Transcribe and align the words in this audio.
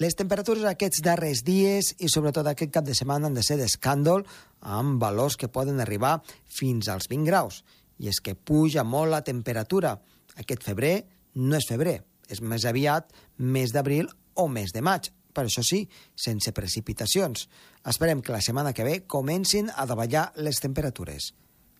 Les 0.00 0.16
temperatures 0.16 0.64
aquests 0.64 1.02
darrers 1.04 1.42
dies 1.44 1.90
i 2.00 2.08
sobretot 2.08 2.46
aquest 2.48 2.72
cap 2.72 2.86
de 2.86 2.94
setmana 2.96 3.28
han 3.28 3.34
de 3.36 3.42
ser 3.44 3.58
d'escàndol 3.60 4.24
amb 4.64 4.96
valors 5.02 5.36
que 5.36 5.50
poden 5.52 5.82
arribar 5.84 6.22
fins 6.48 6.88
als 6.88 7.10
20 7.10 7.28
graus. 7.28 7.60
I 8.00 8.08
és 8.08 8.22
que 8.24 8.32
puja 8.32 8.80
molt 8.80 9.12
la 9.12 9.20
temperatura. 9.20 9.98
Aquest 10.40 10.64
febrer 10.64 10.94
no 11.36 11.58
és 11.58 11.68
febrer, 11.68 11.98
és 12.32 12.40
més 12.40 12.64
aviat 12.64 13.12
mes 13.36 13.76
d'abril 13.76 14.08
o 14.40 14.48
mes 14.48 14.72
de 14.72 14.80
maig. 14.80 15.12
Per 15.36 15.44
això 15.44 15.60
sí, 15.60 15.82
sense 16.16 16.54
precipitacions. 16.56 17.44
Esperem 17.84 18.24
que 18.24 18.32
la 18.32 18.40
setmana 18.40 18.72
que 18.72 18.88
ve 18.88 19.02
comencin 19.04 19.68
a 19.68 19.84
davallar 19.84 20.30
les 20.40 20.64
temperatures. 20.64 21.34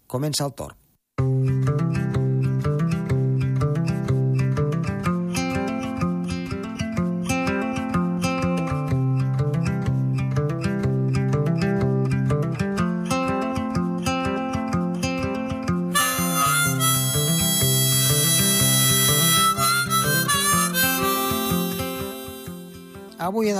Comença 0.06 0.44
el 0.44 0.52
torn. 0.52 2.09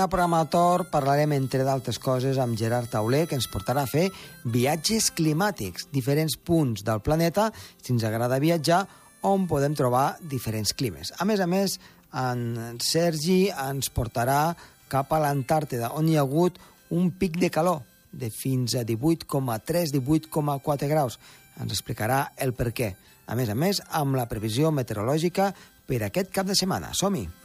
El 0.01 0.09
programa 0.09 0.49
Tor 0.49 0.87
parlarem, 0.89 1.35
entre 1.35 1.61
d'altres 1.61 1.99
coses, 2.01 2.39
amb 2.41 2.57
Gerard 2.57 2.89
Tauler, 2.89 3.27
que 3.29 3.35
ens 3.37 3.45
portarà 3.51 3.83
a 3.85 3.89
fer 3.89 4.07
viatges 4.49 5.11
climàtics, 5.13 5.85
diferents 5.93 6.39
punts 6.41 6.81
del 6.87 7.03
planeta, 7.05 7.51
si 7.77 7.93
ens 7.93 8.05
agrada 8.07 8.39
viatjar, 8.41 8.79
on 9.29 9.45
podem 9.45 9.75
trobar 9.77 10.15
diferents 10.31 10.73
climes. 10.73 11.11
A 11.21 11.27
més 11.29 11.43
a 11.43 11.45
més, 11.45 11.77
en 12.17 12.79
Sergi 12.81 13.51
ens 13.51 13.91
portarà 13.93 14.55
cap 14.89 15.13
a 15.13 15.19
l'Antàrtida, 15.21 15.91
on 15.93 16.09
hi 16.09 16.17
ha 16.17 16.25
hagut 16.25 16.57
un 16.89 17.11
pic 17.13 17.37
de 17.37 17.51
calor 17.53 17.83
de 18.09 18.31
fins 18.33 18.73
a 18.73 18.81
18,3, 18.81 19.93
18,4 19.99 20.89
graus. 20.89 21.19
Ens 21.61 21.77
explicarà 21.77 22.23
el 22.41 22.55
per 22.57 22.71
què. 22.73 22.95
A 23.29 23.37
més 23.37 23.53
a 23.53 23.55
més, 23.55 23.85
amb 24.01 24.17
la 24.17 24.25
previsió 24.25 24.73
meteorològica 24.73 25.51
per 25.85 26.01
aquest 26.09 26.33
cap 26.33 26.49
de 26.49 26.57
setmana. 26.57 26.89
Som-hi! 26.97 27.40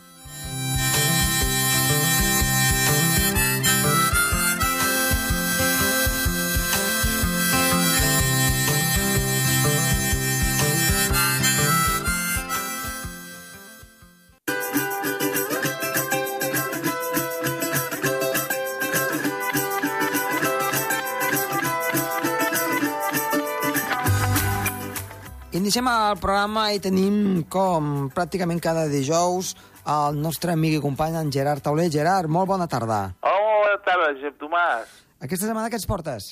Iniciem 25.56 25.86
el 25.88 26.18
programa 26.20 26.66
i 26.74 26.80
tenim, 26.82 27.44
com 27.52 28.08
pràcticament 28.14 28.58
cada 28.60 28.82
dijous, 28.92 29.54
el 29.88 30.18
nostre 30.20 30.52
amic 30.52 30.74
i 30.78 30.82
company, 30.84 31.14
en 31.16 31.30
Gerard 31.32 31.62
Tauler. 31.64 31.86
Gerard, 31.92 32.28
molt 32.28 32.48
bona 32.50 32.66
tarda. 32.68 32.98
Oh, 33.22 33.62
bona 33.62 33.78
tarda, 33.86 34.10
Josep 34.18 34.36
Tomàs. 34.42 34.90
Aquesta 35.22 35.46
setmana 35.48 35.70
què 35.72 35.78
ens 35.78 35.86
portes? 35.88 36.26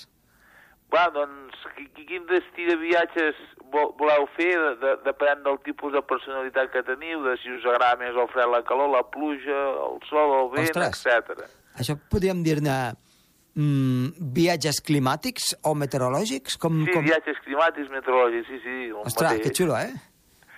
Va, 0.93 1.07
doncs, 1.15 1.57
qui- 1.77 1.89
qui- 1.95 2.05
quin 2.11 2.27
destí 2.29 2.67
de 2.69 2.77
viatges 2.77 3.39
vo- 3.73 3.95
voleu 3.99 4.27
fer, 4.37 4.51
de, 4.59 4.75
de, 4.83 4.93
depenent 5.07 5.43
del 5.47 5.57
tipus 5.65 5.95
de 5.95 6.03
personalitat 6.03 6.71
que 6.75 6.83
teniu, 6.87 7.23
de 7.25 7.37
si 7.41 7.51
us 7.55 7.65
agrada 7.65 7.97
més 8.03 8.15
el 8.15 8.29
fred, 8.35 8.51
la 8.53 8.61
calor, 8.69 8.91
la 8.93 9.03
pluja, 9.09 9.61
el 9.89 9.99
sol, 10.11 10.35
el 10.43 10.51
vent, 10.59 10.69
Ostres. 10.77 11.07
etc. 11.07 11.49
Això 11.81 11.97
podríem 12.11 12.43
dir-ne 12.45 12.77
mm, 13.55 14.31
viatges 14.37 14.81
climàtics 14.85 15.55
o 15.63 15.75
meteorològics? 15.79 16.57
Com, 16.59 16.85
Sí, 16.87 16.93
com... 16.93 17.05
viatges 17.07 17.39
climàtics, 17.47 17.91
meteorològics, 17.91 18.49
sí, 18.51 18.61
sí, 18.65 18.77
Ostres, 18.93 19.31
mateix. 19.31 19.43
que 19.49 19.55
xulo, 19.55 19.77
eh? 19.79 19.93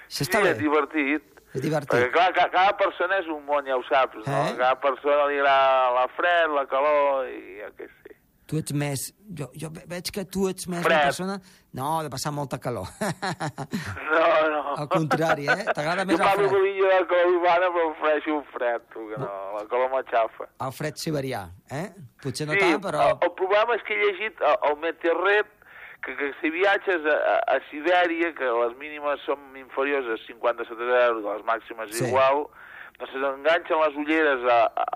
Això 0.07 0.23
Sí, 0.23 0.25
està 0.29 0.39
és 0.45 0.53
bé. 0.53 0.55
divertit. 0.63 1.33
És 1.57 1.63
divertit. 1.63 1.91
Perquè, 1.97 2.11
clar, 2.13 2.33
ca, 2.37 2.49
cada 2.53 2.75
persona 2.77 3.17
és 3.23 3.27
un 3.33 3.45
món, 3.47 3.65
ja 3.67 3.77
ho 3.79 3.83
saps, 3.89 4.19
no? 4.27 4.43
Eh? 4.51 4.57
Cada 4.59 4.75
persona 4.81 5.25
li 5.31 5.39
agrada 5.41 5.91
la 5.97 6.07
fred, 6.17 6.51
la 6.55 6.67
calor, 6.69 7.27
i 7.33 7.61
jo 7.63 7.71
què 7.79 7.87
sé. 7.89 8.13
Tu 8.47 8.61
ets 8.61 8.73
més... 8.79 9.09
Jo, 9.35 9.49
jo 9.59 9.71
ve- 9.75 9.83
veig 9.91 10.07
que 10.15 10.23
tu 10.31 10.45
ets 10.47 10.69
més 10.71 10.85
Fred. 10.85 10.95
una 10.95 11.09
persona... 11.09 11.41
No, 11.75 11.89
de 12.05 12.09
passar 12.13 12.31
molta 12.33 12.61
calor. 12.63 12.87
No, 14.07 14.49
no. 14.51 14.75
Al 14.77 14.89
contrari, 14.89 15.47
eh? 15.49 15.65
T'agrada 15.75 16.05
més 16.07 16.19
jo 16.19 16.23
el 16.23 16.29
parlo 16.29 16.49
fred. 16.51 16.63
de 16.63 16.76
de 16.81 16.89
la 16.93 17.03
calor 17.11 17.33
urbana, 17.35 17.71
però 17.75 17.91
prefereixo 17.95 18.37
el 18.39 18.45
fred, 18.53 18.87
tu, 18.93 19.09
que 19.11 19.19
no, 19.23 19.31
la 19.57 19.65
calor 19.71 19.91
m'aixafa. 19.95 20.49
El 20.67 20.73
fred 20.77 21.01
siberià, 21.01 21.47
eh? 21.73 21.89
Potser 22.23 22.47
no 22.49 22.57
sí, 22.57 22.63
tant, 22.65 22.81
però... 22.85 23.03
el, 23.11 23.19
el 23.29 23.33
problema 23.39 23.77
és 23.79 23.85
que 23.87 23.97
he 23.97 24.01
llegit 24.05 24.41
el, 24.41 24.57
el 24.71 24.79
Meteorret 24.85 25.53
que, 26.05 26.15
que 26.17 26.33
si 26.41 26.51
viatges 26.55 27.07
a, 27.09 27.17
a, 27.17 27.37
a 27.57 27.59
Sibèria, 27.71 28.31
que 28.39 28.53
les 28.61 28.77
mínimes 28.79 29.23
són 29.27 29.43
inferiors 29.59 30.07
a 30.15 30.19
57 30.27 30.87
euros, 31.07 31.25
les 31.27 31.45
màximes 31.49 31.91
Sí. 31.97 32.05
igual, 32.11 32.47
doncs 33.01 33.13
s'enganxen 33.13 33.83
les 33.83 33.97
ulleres 34.05 34.45
a, 34.53 34.61
a, 34.71 34.87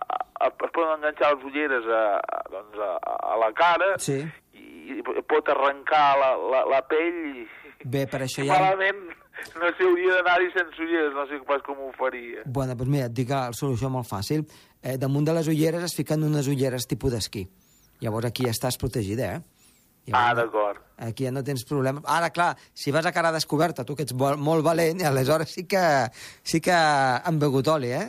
a, 0.46 0.52
es 0.52 0.70
poden 0.72 0.94
enganxar 1.00 1.34
les 1.34 1.44
ulleres 1.50 1.88
a, 1.88 2.04
a, 2.20 2.42
doncs 2.52 2.78
a, 2.86 2.92
a 3.32 3.40
la 3.42 3.50
cara 3.58 3.90
Sí. 3.98 4.22
I, 4.90 5.00
pot 5.30 5.48
arrencar 5.52 6.04
la, 6.20 6.30
la, 6.52 6.64
la 6.74 6.80
pell 6.90 7.18
i... 7.30 7.46
Bé, 7.84 8.04
per 8.10 8.24
això 8.26 8.44
ja... 8.44 8.58
Malament, 8.58 9.06
no 9.56 9.70
sé, 9.76 9.86
hauria 9.86 10.18
d'anar-hi 10.18 10.50
sense 10.56 10.82
ulleres, 10.84 11.14
no 11.16 11.24
sé 11.30 11.40
pas 11.48 11.62
com 11.66 11.78
ho 11.80 11.92
faria. 11.96 12.44
Bueno, 12.46 12.76
doncs 12.76 12.92
mira, 12.92 13.08
et 13.08 13.16
dic 13.16 13.32
la 13.32 13.48
solució 13.56 13.88
molt 13.92 14.08
fàcil. 14.10 14.44
Eh, 14.82 14.96
damunt 15.00 15.28
de 15.28 15.36
les 15.36 15.48
ulleres 15.52 15.86
es 15.88 15.96
fiquen 15.96 16.26
unes 16.26 16.48
ulleres 16.50 16.88
tipus 16.90 17.16
d'esquí. 17.16 17.46
Llavors 18.04 18.30
aquí 18.30 18.46
ja 18.48 18.52
estàs 18.54 18.78
protegida, 18.80 19.34
eh? 19.36 19.59
Ah, 20.16 20.34
d'acord. 20.34 20.82
Aquí 21.00 21.24
ja 21.24 21.32
no 21.32 21.42
tens 21.44 21.64
problema. 21.64 22.02
Ara, 22.04 22.30
clar, 22.30 22.52
si 22.74 22.92
vas 22.92 23.06
a 23.06 23.12
cara 23.12 23.32
descoberta, 23.32 23.84
tu 23.88 23.96
que 23.96 24.04
ets 24.04 24.14
molt 24.14 24.64
valent, 24.64 25.02
aleshores 25.06 25.54
sí 25.56 25.64
que, 25.70 25.82
sí 26.42 26.60
que 26.60 26.76
han 26.76 27.38
begut 27.40 27.68
oli, 27.72 27.92
eh? 27.96 28.08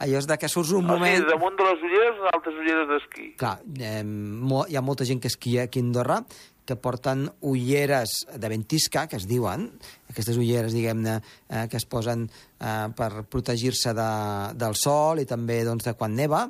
Allò 0.00 0.16
és 0.16 0.26
de 0.26 0.38
que 0.40 0.48
surts 0.48 0.70
un 0.72 0.86
O 0.88 0.94
sigui, 0.94 0.96
moment... 0.96 1.26
damunt 1.28 1.58
de 1.58 1.66
les 1.66 1.82
ulleres, 1.84 2.22
altres 2.32 2.54
ulleres 2.62 2.88
d'esquí. 2.88 3.26
Clar, 3.40 3.58
eh, 3.84 4.00
mo, 4.04 4.64
hi 4.64 4.78
ha 4.78 4.84
molta 4.84 5.04
gent 5.04 5.20
que 5.20 5.28
esquia 5.28 5.66
aquí 5.68 5.82
a 5.82 5.84
Andorra 5.84 6.22
que 6.64 6.76
porten 6.76 7.26
ulleres 7.40 8.26
de 8.30 8.48
ventisca, 8.48 9.08
que 9.10 9.18
es 9.18 9.26
diuen, 9.26 9.66
aquestes 10.08 10.38
ulleres, 10.38 10.72
diguem-ne, 10.72 11.16
eh, 11.50 11.64
que 11.68 11.76
es 11.80 11.84
posen 11.84 12.28
eh, 12.30 12.86
per 12.96 13.24
protegir-se 13.26 13.92
de, 13.96 14.10
del 14.54 14.76
sol 14.78 15.18
i 15.18 15.26
també 15.26 15.64
doncs, 15.66 15.88
de 15.88 15.96
quan 15.98 16.14
neva, 16.14 16.44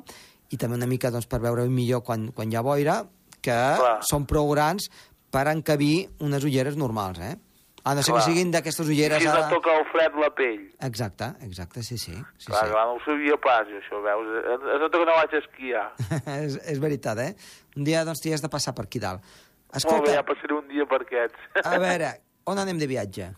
i 0.51 0.59
també 0.61 0.77
una 0.77 0.87
mica 0.87 1.09
doncs, 1.09 1.25
per 1.31 1.41
veure 1.41 1.65
millor 1.73 2.05
quan, 2.05 2.29
quan 2.37 2.51
hi 2.51 2.59
ha 2.59 2.63
boira, 2.63 3.01
que 3.41 3.55
Clar. 3.79 3.99
són 4.07 4.25
prou 4.29 4.49
grans 4.53 4.89
per 5.31 5.47
encabir 5.51 6.09
unes 6.19 6.43
ulleres 6.43 6.75
normals, 6.77 7.19
eh? 7.19 7.35
A 7.83 7.95
no 7.95 8.03
ser 8.03 8.13
que 8.13 8.19
Clar. 8.19 8.27
siguin 8.29 8.51
d'aquestes 8.53 8.87
ulleres... 8.93 9.23
si 9.23 9.25
no 9.25 9.33
ara- 9.33 9.49
toca 9.49 9.71
el 9.79 9.85
fred 9.89 10.13
la 10.21 10.29
pell. 10.37 10.67
Exacte, 10.85 11.31
exacte, 11.41 11.81
sí, 11.81 11.97
sí. 11.97 12.13
sí, 12.37 12.51
clar, 12.51 12.65
sí. 12.67 12.71
clar, 12.71 12.85
no 12.85 12.93
ho 12.93 12.99
sabia 13.05 13.37
pas, 13.41 13.65
jo, 13.67 13.79
això, 13.81 14.01
veus? 14.05 14.27
Es 14.75 14.81
nota 14.83 14.99
que 14.99 15.05
no 15.09 15.15
vaig 15.17 15.33
esquiar. 15.39 15.87
és, 16.45 16.59
és 16.75 16.79
veritat, 16.83 17.17
eh? 17.17 17.33
Un 17.75 17.83
dia 17.87 18.03
doncs 18.05 18.21
t'hi 18.21 18.33
has 18.35 18.43
de 18.45 18.49
passar 18.53 18.75
per 18.77 18.85
aquí 18.85 18.99
dalt. 19.01 19.21
Molt 19.25 19.73
bé, 19.73 19.77
Escolta, 19.81 20.13
ja 20.13 20.21
passaré 20.27 20.53
un 20.53 20.67
dia 20.67 20.85
per 20.85 21.01
aquests. 21.07 21.49
a 21.65 21.77
veure, 21.81 22.11
on 22.51 22.59
anem 22.61 22.77
de 22.77 22.87
viatge? 22.91 23.31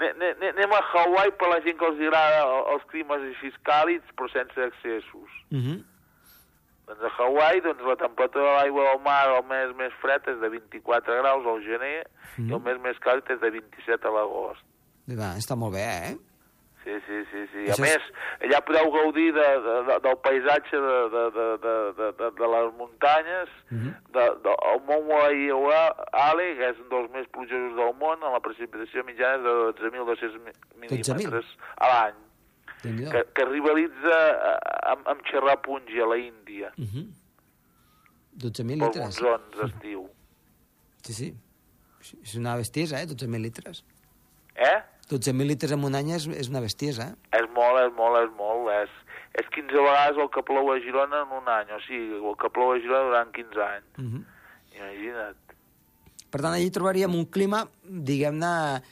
Ne- 0.00 0.14
ne- 0.16 0.34
ne- 0.40 0.48
Anem 0.54 0.72
a 0.72 0.80
Hawaii 0.94 1.30
per 1.38 1.50
la 1.52 1.60
gent 1.66 1.76
que 1.78 1.86
els 1.92 2.00
agrada 2.00 2.46
els 2.72 2.84
climes 2.90 3.20
així 3.34 3.52
càlids, 3.68 4.08
però 4.16 4.30
sense 4.32 4.64
excessos. 4.70 5.28
Uh 5.52 5.60
-huh. 5.60 5.76
Doncs 6.86 7.02
a 7.06 7.10
Hawaii, 7.22 7.60
doncs, 7.62 7.80
la 7.86 7.96
temperatura 7.96 8.44
de 8.44 8.56
l'aigua 8.58 8.82
del 8.90 9.00
mar 9.04 9.22
el 9.36 9.44
mes 9.46 9.70
més 9.78 9.92
fred 10.02 10.26
és 10.28 10.40
de 10.40 10.48
24 10.48 11.20
graus 11.22 11.46
al 11.46 11.62
gener 11.62 12.06
Mhm. 12.38 12.50
i 12.50 12.52
el 12.54 12.60
mes 12.60 12.78
més 12.80 12.98
càlid 13.00 13.30
és 13.30 13.40
de 13.40 13.50
27 13.50 14.06
a 14.08 14.10
l'agost. 14.10 14.62
Va, 15.08 15.34
està 15.38 15.54
molt 15.56 15.74
bé, 15.74 15.86
eh? 16.10 16.16
Sí, 16.82 16.90
sí, 17.06 17.18
sí, 17.30 17.46
sí. 17.52 17.58
Això 17.70 17.84
A 17.84 17.86
és- 17.86 17.94
més, 17.94 18.02
allà 18.42 18.60
podeu 18.66 18.90
gaudir 18.90 19.32
de, 19.32 19.40
de, 19.66 19.74
de, 19.86 19.98
del 20.02 20.16
paisatge 20.18 20.76
de, 20.76 20.96
de, 21.14 21.22
de, 21.36 21.46
de, 21.62 21.74
de, 21.98 22.08
de, 22.18 22.30
de 22.40 22.46
les 22.54 22.72
muntanyes, 22.74 23.48
Mhm. 23.70 23.92
de, 24.10 24.24
de, 24.42 24.50
el 24.72 24.80
Mont 24.88 25.06
Ale, 26.12 26.56
que 26.56 26.68
és 26.70 26.78
un 26.80 26.88
dels 26.88 27.10
més 27.12 27.26
plujosos 27.28 27.76
del 27.76 27.94
món, 27.94 28.18
amb 28.24 28.34
la 28.34 28.40
precipitació 28.40 29.04
mitjana 29.04 29.36
és 29.36 29.42
de 29.42 29.54
12.200 29.78 30.34
mi- 30.42 30.88
12.000? 30.88 31.14
mil·límetres 31.14 31.44
a 31.78 31.86
l'any, 31.86 32.14
que, 32.82 33.24
que 33.34 33.44
rivalitza 33.44 34.18
eh, 34.32 34.92
amb, 34.92 35.06
amb 35.08 35.22
Cherrapunji, 35.30 36.00
a 36.00 36.06
la 36.06 36.18
Índia, 36.18 36.72
Uh 36.78 36.84
-huh. 36.84 37.06
12.000 38.38 38.78
pel 38.78 38.78
litres. 38.88 39.04
monsons 39.20 39.56
d'estiu. 39.60 40.08
Sí, 41.02 41.12
sí. 41.12 41.34
És 42.22 42.34
una 42.34 42.56
bestiesa, 42.56 43.00
eh? 43.00 43.06
12.000 43.06 43.40
litres. 43.40 43.84
Eh? 44.54 44.82
12.000 45.10 45.46
litres 45.46 45.72
en 45.72 45.84
un 45.84 45.94
any 45.94 46.10
és, 46.10 46.26
és 46.26 46.48
una 46.48 46.60
bestiesa? 46.60 47.16
És 47.32 47.46
molt, 47.54 47.78
és 47.86 47.92
molt, 47.94 48.16
és 48.24 48.30
molt. 48.36 48.70
És, 48.82 48.90
és 49.40 49.46
15 49.54 49.72
vegades 49.74 50.16
el 50.18 50.30
que 50.30 50.42
plou 50.42 50.72
a 50.72 50.78
Girona 50.80 51.22
en 51.22 51.32
un 51.36 51.48
any, 51.48 51.70
o 51.70 51.80
sigui, 51.86 52.16
el 52.30 52.36
que 52.40 52.50
plou 52.50 52.72
a 52.72 52.78
Girona 52.80 53.04
durant 53.10 53.32
15 53.32 53.60
anys. 53.62 53.98
Uh 53.98 54.04
-huh. 54.04 54.24
Imagina't. 54.76 55.36
Per 56.30 56.40
tant, 56.40 56.54
allí 56.54 56.70
trobaríem 56.70 57.14
un 57.14 57.26
clima, 57.26 57.66
diguem-ne, 57.84 58.82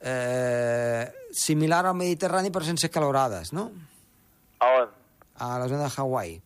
eh, 0.00 1.12
similar 1.30 1.84
al 1.86 1.96
Mediterrani 1.96 2.50
però 2.50 2.64
sense 2.64 2.90
calorades, 2.90 3.52
no? 3.52 3.70
A 4.60 4.72
on? 4.80 4.94
A 5.40 5.58
la 5.58 5.68
zona 5.68 5.86
de 5.86 5.92
Hawaii. 5.96 6.40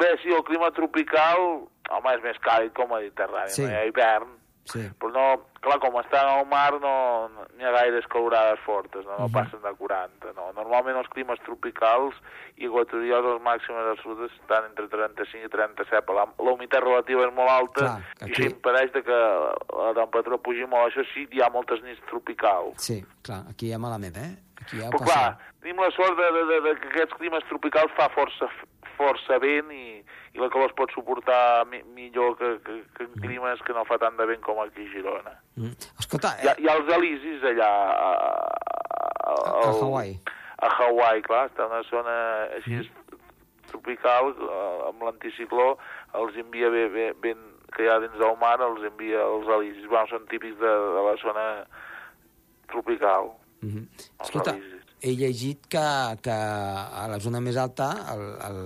Bé, 0.00 0.10
sí, 0.22 0.32
el 0.32 0.44
clima 0.44 0.70
tropical, 0.72 1.66
home, 1.92 2.12
és 2.16 2.22
més 2.24 2.38
càlid 2.44 2.72
com 2.76 2.92
el 2.96 3.06
Mediterrani. 3.06 3.52
Sí. 3.52 3.64
No 3.64 3.72
hi 3.72 3.76
ha 3.76 3.86
hivern, 3.88 4.36
Sí. 4.72 4.84
però 5.00 5.10
no, 5.12 5.24
clar, 5.60 5.78
com 5.82 5.98
estan 6.00 6.28
al 6.28 6.46
mar 6.46 6.72
no 6.80 7.28
n'hi 7.56 7.64
ha 7.66 7.72
gaires 7.74 8.06
calorades 8.06 8.60
fortes, 8.64 9.04
no, 9.04 9.18
no 9.18 9.26
Mhm. 9.28 9.32
passen 9.32 9.60
de 9.62 9.72
40, 9.76 10.32
no. 10.36 10.52
Normalment 10.56 10.96
els 10.96 11.08
climes 11.08 11.40
tropicals 11.44 12.14
i 12.56 12.66
equatorials, 12.66 13.26
els 13.34 13.42
màxims 13.42 13.90
absolutes, 13.92 14.32
estan 14.40 14.64
entre 14.70 14.88
35 14.88 15.46
i 15.46 15.48
37, 15.48 16.12
la, 16.14 16.24
la 16.38 16.50
humitat 16.52 16.80
relativa 16.82 17.26
és 17.26 17.34
molt 17.34 17.50
alta 17.50 17.80
Clar, 17.80 17.98
i 18.00 18.24
aquí- 18.24 18.32
això 18.32 18.50
impedeix 18.50 18.92
de 18.92 19.02
que 19.02 19.18
la 19.82 19.92
temperatura 19.94 20.38
pugi 20.38 20.66
molt, 20.66 20.92
això 20.92 21.04
sí, 21.14 21.26
hi 21.30 21.42
ha 21.42 21.50
moltes 21.50 21.82
nits 21.82 22.00
tropicals. 22.08 22.78
Sí, 22.80 23.04
clar, 23.22 23.44
aquí 23.50 23.68
hi 23.68 23.72
ha 23.72 23.78
malament, 23.78 24.16
eh? 24.16 24.36
Aquí 24.60 24.76
ja 24.78 24.90
Però 24.90 24.98
passa. 25.00 25.12
clar, 25.12 25.38
tenim 25.62 25.76
la 25.80 25.90
sort 25.96 26.16
de, 26.18 26.26
de, 26.36 26.44
de, 26.52 26.60
de 26.60 26.74
que 26.80 26.88
aquests 26.88 27.14
climes 27.16 27.44
tropicals 27.48 27.90
fa 27.96 28.08
força, 28.10 28.48
força 29.00 29.40
vent 29.42 29.72
i, 29.74 29.84
i 30.36 30.42
la 30.42 30.50
calor 30.52 30.70
es 30.70 30.76
pot 30.78 30.92
suportar 30.94 31.64
mi, 31.70 31.80
millor 31.96 32.36
que, 32.38 32.52
que, 32.66 32.80
que 32.96 33.08
en 33.08 33.16
climes 33.24 33.64
que 33.66 33.76
no 33.76 33.86
fa 33.88 33.98
tant 34.02 34.18
de 34.20 34.28
vent 34.28 34.44
com 34.46 34.60
aquí 34.62 34.84
a 34.86 34.92
Girona. 34.92 35.34
Mm. 35.56 35.72
Escolta, 36.04 36.36
Hi 36.42 36.52
ha, 36.52 36.54
eh, 36.54 36.62
hi 36.62 36.68
ha 36.68 36.76
els 36.78 36.92
Elisis 36.98 37.46
allà 37.54 37.70
a, 37.96 38.10
a, 39.24 39.34
a 39.34 39.70
Hawaii. 39.72 40.18
A 40.60 40.74
Hawaii, 40.76 41.24
clar, 41.24 41.46
està 41.48 41.66
una 41.70 41.80
zona 41.88 42.16
així 42.58 42.82
tropical, 43.70 44.34
eh, 44.34 44.88
amb 44.90 45.06
l'anticicló, 45.06 45.72
els 46.20 46.36
envia 46.42 46.70
bé, 46.74 46.88
bé, 46.92 47.06
vent 47.22 47.46
que 47.74 47.86
hi 47.86 47.90
ha 47.90 48.00
dins 48.02 48.18
del 48.18 48.36
mar, 48.40 48.56
els 48.66 48.84
envia 48.88 49.22
els 49.22 49.48
Elisis. 49.56 49.86
Bueno, 49.88 50.08
són 50.10 50.26
típics 50.30 50.58
de, 50.60 50.74
de 50.96 51.06
la 51.06 51.16
zona 51.22 51.46
tropical. 52.72 53.32
Mhm. 53.62 53.86
Els 54.02 54.28
Escolta, 54.28 54.56
Elisis. 54.56 54.94
he 55.02 55.14
llegit 55.22 55.66
que, 55.70 55.86
que 56.24 56.36
a 56.36 57.06
la 57.10 57.20
zona 57.22 57.40
més 57.40 57.56
alta, 57.56 57.92
el, 58.14 58.24
el, 58.48 58.60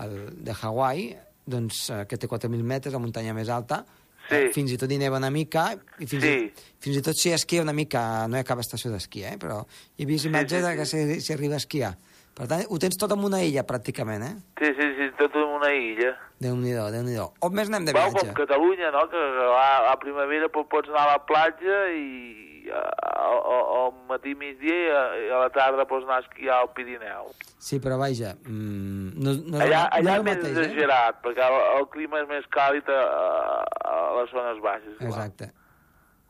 el 0.00 0.44
de 0.44 0.54
Hawaii, 0.62 1.16
doncs, 1.44 1.90
eh, 1.90 2.06
que 2.08 2.16
té 2.16 2.28
4.000 2.28 2.62
metres, 2.62 2.92
la 2.92 2.98
muntanya 3.02 3.34
més 3.34 3.48
alta, 3.48 3.84
Sí. 4.28 4.36
eh, 4.36 4.50
fins 4.54 4.70
i 4.70 4.76
tot 4.78 4.90
hi 4.90 4.98
neva 4.98 5.16
una 5.18 5.30
mica, 5.30 5.76
i 5.98 6.06
fins, 6.06 6.22
Sí. 6.22 6.28
i, 6.46 6.52
fins 6.78 6.96
i 6.96 7.02
tot 7.02 7.14
s'hi 7.16 7.32
esquia 7.32 7.60
una 7.62 7.72
mica, 7.72 8.26
no 8.28 8.36
hi 8.36 8.40
ha 8.40 8.44
cap 8.44 8.58
estació 8.60 8.90
d'esquí, 8.92 9.24
eh? 9.24 9.36
però 9.38 9.66
he 9.98 10.04
vist 10.06 10.22
Sí, 10.22 10.28
imatges 10.28 10.62
sí, 10.62 10.68
de 10.68 10.76
que 10.76 11.20
s'hi 11.20 11.32
arriba 11.32 11.54
a 11.54 11.56
esquiar. 11.58 11.96
Per 12.32 12.46
tant, 12.48 12.64
ho 12.70 12.78
tens 12.78 12.96
tot 12.96 13.12
en 13.12 13.18
una 13.24 13.42
illa, 13.42 13.66
pràcticament, 13.66 14.22
eh? 14.24 14.36
Sí, 14.58 14.70
sí, 14.78 14.86
sí, 14.96 15.10
tot 15.18 15.34
en 15.34 15.42
una 15.58 15.74
illa. 15.74 16.16
Déu-n'hi-do, 16.40 16.90
déu 16.90 17.02
nhi 17.02 17.12
déu 17.12 17.32
On 17.40 17.52
més 17.52 17.68
anem 17.68 17.84
de 17.84 17.92
Vau, 17.92 18.08
viatge? 18.10 18.32
com 18.32 18.34
Catalunya, 18.46 18.90
no?, 18.90 19.08
que 19.10 19.16
a, 19.18 19.92
a 19.92 19.98
primavera 20.00 20.48
po- 20.48 20.64
pots 20.68 20.88
anar 20.88 21.02
a 21.08 21.12
la 21.18 21.26
platja 21.26 21.90
i 21.92 22.70
al 22.72 23.92
matí 24.08 24.34
migdia 24.38 24.72
i 24.72 24.90
a, 24.90 25.02
i 25.26 25.28
a 25.30 25.38
la 25.44 25.50
tarda 25.50 25.84
pots 25.84 26.04
anar 26.06 26.20
a 26.22 26.24
esquiar 26.24 26.60
al 26.62 26.70
Pirineu. 26.72 27.32
Sí, 27.58 27.78
però 27.80 27.98
vaja, 27.98 28.34
mm, 28.46 29.01
no, 29.24 29.32
no, 29.52 29.58
allà 29.62 29.82
el- 29.96 30.04
no 30.06 30.10
allà 30.12 30.14
és 30.18 30.24
més 30.28 30.44
eh? 30.44 30.52
exagerat, 30.52 31.18
perquè 31.24 31.44
el, 31.48 31.58
el 31.80 31.86
clima 31.94 32.20
és 32.22 32.28
més 32.30 32.46
càlid 32.54 32.88
a, 32.92 33.00
a, 33.88 33.98
les 34.20 34.30
zones 34.34 34.62
baixes. 34.64 34.96
clar. 34.98 35.10
Exacte. 35.10 35.50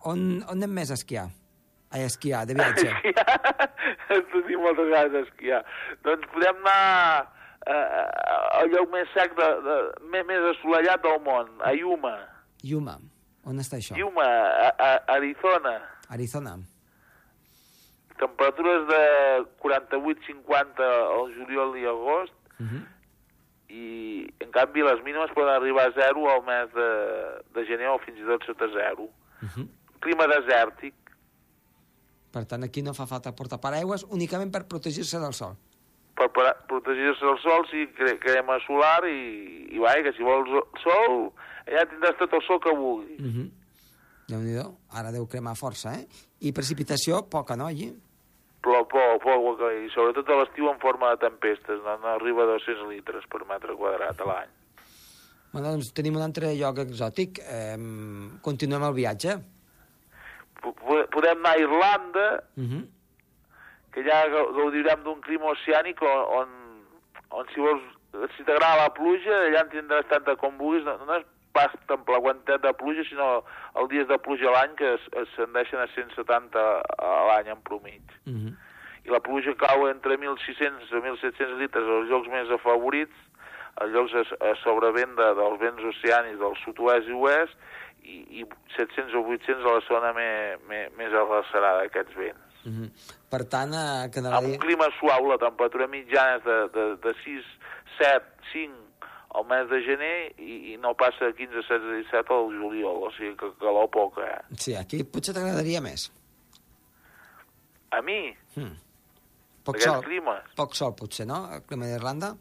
On, 0.05 0.19
on 0.43 0.57
anem 0.57 0.73
més 0.81 0.91
a 0.91 0.99
esquiar? 0.99 1.29
A 1.93 2.01
esquiar, 2.07 2.47
de 2.49 2.55
viatge. 2.59 2.89
Tenim 4.33 4.63
moltes 4.65 4.89
ganes 4.91 5.13
d'esquiar. 5.15 5.61
Doncs 6.07 6.27
podem 6.33 6.59
anar 6.65 7.29
eh, 7.69 8.03
al 8.59 8.71
lloc 8.73 8.91
més 8.95 9.11
sec, 9.15 9.35
de, 9.39 9.49
de, 9.67 9.77
més, 10.13 10.25
més 10.29 10.47
assolellat 10.55 11.03
del 11.05 11.21
món, 11.27 11.51
a 11.63 11.75
Yuma. 11.77 12.15
Yuma. 12.65 12.97
On 13.45 13.59
està 13.59 13.77
això? 13.81 13.97
Yuma, 13.99 14.25
a, 14.25 14.71
a 14.79 14.91
Arizona. 15.19 15.77
Arizona. 16.15 16.57
Temperatures 18.21 18.85
de 18.87 19.03
48-50 19.65 20.85
al 20.87 21.33
juliol 21.35 21.73
i 21.81 21.87
agost, 21.91 22.35
Uh 22.63 22.71
-huh. 22.71 22.83
i 23.73 23.85
en 24.45 24.51
canvi 24.53 24.83
les 24.85 25.03
mínimes 25.03 25.31
poden 25.35 25.55
arribar 25.55 25.87
a 25.89 25.93
zero 25.97 26.29
al 26.31 26.43
mes 26.45 26.73
de, 26.75 26.91
de 27.55 27.67
gener 27.67 27.89
o 27.89 27.99
fins 27.99 28.19
i 28.19 28.27
tot 28.29 28.45
sota 28.47 28.69
zero. 28.69 29.09
Uh 29.43 29.49
-huh. 29.49 29.67
Clima 30.01 30.27
desèrtic, 30.27 30.95
Per 32.33 32.47
tant, 32.49 32.65
aquí 32.65 32.81
no 32.83 32.95
fa 32.97 33.05
falta 33.07 33.35
portar 33.37 33.59
paraigües 33.61 34.07
únicament 34.09 34.51
per 34.53 34.65
protegir-se 34.65 35.21
del 35.21 35.35
sol. 35.37 35.57
per, 36.17 36.29
per 36.33 36.45
protegir-se 36.69 37.25
del 37.25 37.39
sol, 37.43 37.67
sí, 37.71 37.87
cre 37.97 38.19
crema 38.21 38.59
solar 38.67 39.05
i, 39.09 39.69
i 39.75 39.81
vai, 39.83 40.03
que 40.05 40.13
si 40.17 40.25
vols 40.25 40.49
sol, 40.85 41.33
allà 41.67 41.85
tindràs 41.91 42.17
tot 42.21 42.37
el 42.39 42.45
sol 42.47 42.61
que 42.61 42.75
vulguis. 42.77 43.21
Uh 43.21 43.33
-huh. 43.35 43.51
Déu-n'hi-do. 44.29 44.67
Ara 44.91 45.13
deu 45.13 45.27
cremar 45.27 45.57
força, 45.57 45.95
eh? 45.99 46.07
I 46.41 46.53
precipitació, 46.53 47.29
poca, 47.29 47.57
no, 47.57 47.67
allí? 47.67 47.93
Però 48.63 48.85
poc, 48.87 49.23
poc, 49.25 49.63
i 49.75 49.89
sobretot 49.91 50.29
a 50.31 50.37
l'estiu 50.39 50.69
en 50.71 50.79
forma 50.79 51.11
de 51.11 51.17
tempestes, 51.25 51.81
no, 51.83 51.97
no 51.99 52.13
arriba 52.15 52.45
a 52.45 52.51
200 52.53 52.89
litres 52.93 53.25
per 53.29 53.41
metre 53.49 53.75
quadrat 53.75 54.21
a 54.21 54.25
l'any. 54.29 54.51
Bueno, 55.53 55.73
doncs 55.75 55.91
tenim 55.93 56.15
un 56.17 56.23
altre 56.23 56.55
lloc 56.57 56.79
exòtic. 56.79 57.41
Eh, 57.43 57.77
continuem 58.41 58.85
el 58.87 58.95
viatge. 58.95 59.35
Po- 60.63 60.73
Podem 61.11 61.39
anar 61.43 61.57
a 61.57 61.59
Irlanda, 61.61 62.29
Uh 62.57 62.63
-huh. 62.63 62.85
que 63.93 64.03
ja 64.05 64.23
gau- 64.29 64.53
gaudirem 64.55 65.03
d'un 65.03 65.21
clima 65.21 65.51
oceànic 65.51 66.01
on, 66.01 66.23
on, 66.41 66.49
on 67.31 67.47
si 67.53 67.61
vols, 67.61 67.83
si 68.37 68.45
t'agrada 68.45 68.83
la 68.85 68.95
pluja, 68.95 69.35
allà 69.49 69.61
en 69.65 69.69
tindràs 69.71 70.07
tanta 70.09 70.37
com 70.37 70.57
vulguis, 70.57 70.85
no, 70.85 70.97
no 71.05 71.15
és 71.17 71.25
pas 71.53 71.73
per 71.87 71.99
la 72.09 72.21
quantitat 72.21 72.63
de 72.65 72.73
pluja, 72.81 73.05
sinó 73.09 73.29
els 73.79 73.91
dies 73.93 74.09
de 74.09 74.19
pluja 74.25 74.49
a 74.51 74.55
l'any 74.57 74.77
que 74.79 74.95
ascendeixen 75.23 75.83
a 75.83 75.89
170 75.95 76.63
a 77.09 77.13
l'any 77.31 77.53
en 77.53 77.61
promig. 77.69 78.03
Uh 78.27 78.33
-huh. 78.33 78.55
I 79.05 79.11
la 79.11 79.21
pluja 79.21 79.55
cau 79.55 79.89
entre 79.89 80.17
1.600 80.17 80.93
a 80.93 81.01
1.700 81.01 81.59
litres 81.59 81.85
als 81.85 82.09
llocs 82.09 82.29
més 82.29 82.51
afavorits, 82.51 83.17
als 83.75 83.91
llocs 83.93 84.15
a, 84.15 84.23
a 84.51 84.55
sobrevent 84.63 85.17
de, 85.17 85.29
dels 85.35 85.59
vents 85.61 85.83
oceànics 85.83 86.39
del 86.39 86.57
sud-oest 86.65 87.09
i 87.09 87.13
oest, 87.13 87.57
i, 88.03 88.41
i 88.41 88.47
700 88.77 89.15
o 89.15 89.23
800 89.27 89.67
a 89.67 89.75
la 89.75 89.83
zona 89.89 90.13
més, 90.13 90.59
més, 90.69 90.93
més 90.99 91.13
arrecerada 91.13 91.83
d'aquests 91.83 92.15
vents. 92.15 92.49
Uh 92.65 92.73
-huh. 92.73 92.89
Per 93.31 93.43
tant, 93.49 93.73
eh, 93.73 94.05
Amb 94.05 94.15
quedarà... 94.15 94.39
un 94.39 94.59
clima 94.59 94.87
suau, 94.99 95.29
la 95.31 95.39
temperatura 95.39 95.87
mitjana 95.87 96.37
és 96.37 96.45
de, 96.45 96.59
de, 96.77 96.85
de 96.97 97.15
6, 97.25 97.45
7, 97.99 98.25
5 98.53 98.82
al 99.35 99.47
mes 99.49 99.69
de 99.71 99.79
gener 99.87 100.15
i, 100.39 100.57
i 100.73 100.77
no 100.81 100.95
passa 100.99 101.31
de 101.31 101.35
15, 101.39 101.55
16, 101.63 101.87
17 102.11 102.35
al 102.37 102.51
juliol, 102.61 103.03
o 103.07 103.11
sigui 103.17 103.35
que 103.41 103.49
calor 103.61 103.89
poca, 103.95 104.27
eh? 104.29 104.57
Sí, 104.61 104.75
aquí 104.77 105.03
potser 105.05 105.35
t'agradaria 105.37 105.81
més. 105.85 106.11
A 107.93 108.01
mi, 108.05 108.35
Hmm. 108.55 108.75
Poc 109.65 109.79
sol. 109.81 110.03
Poc 110.59 110.75
sol, 110.75 110.93
potser, 110.99 111.25
no? 111.29 111.45
El 111.55 111.63
clima 111.63 111.87
d'Irlanda? 111.87 112.33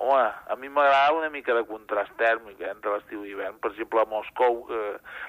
Home, 0.00 0.32
a 0.48 0.56
mi 0.56 0.68
m'agrada 0.72 1.12
una 1.12 1.28
mica 1.30 1.54
de 1.54 1.62
contrast 1.68 2.12
tèrmic 2.18 2.60
eh, 2.60 2.70
entre 2.72 2.94
l'estiu 2.94 3.24
i 3.24 3.34
hivern. 3.34 3.58
Per 3.60 3.70
exemple, 3.74 4.00
a 4.00 4.08
Moscou, 4.08 4.62
que 4.70 4.80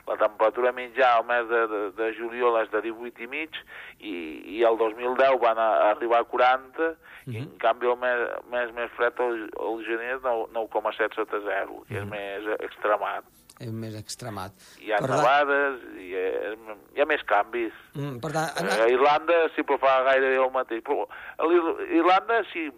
la 0.07 0.17
temperatura 0.21 0.71
mitjà 0.75 1.11
al 1.17 1.27
mes 1.27 1.49
de, 1.51 1.61
de, 1.71 1.81
de 1.97 2.09
juliol 2.15 2.59
és 2.61 2.71
de 2.71 2.83
18 2.87 3.25
i 3.25 3.29
mig, 3.31 3.59
i, 3.99 4.15
i 4.57 4.63
el 4.67 4.79
2010 4.79 5.37
van 5.43 5.59
a, 5.59 5.69
a 5.83 5.91
arribar 5.97 6.23
a 6.23 6.29
40, 6.31 6.91
i 7.31 7.43
en 7.43 7.51
canvi 7.61 7.91
el 7.91 7.99
mes, 8.01 8.25
mes 8.53 8.71
més 8.77 8.95
fred, 8.95 9.19
el, 9.27 9.45
el 9.51 9.85
gener, 9.85 10.15
és 10.15 10.25
9 10.25 10.49
9,7 10.55 11.19
sota 11.19 11.43
0, 11.45 11.83
que 11.89 11.99
és 12.01 12.09
més 12.09 12.49
extremat. 12.61 13.27
És 13.61 13.69
més 13.69 13.93
extremat. 13.99 14.55
Hi 14.81 14.95
ha 14.95 15.01
Per 15.03 15.11
nevades, 15.11 15.83
i 16.01 16.15
és, 16.17 16.55
hi 16.95 17.03
ha 17.03 17.05
més 17.09 17.21
canvis. 17.29 17.75
Mm, 17.93 18.17
per 18.23 18.31
tant, 18.33 18.71
A 18.73 18.87
Irlanda 18.89 19.43
sempre 19.57 19.77
fa 19.83 19.99
gairebé 20.07 20.39
el 20.41 20.53
mateix. 20.55 20.81
Però 20.87 21.05
a 21.05 21.49
Irlanda 21.91 22.41
sí, 22.49 22.69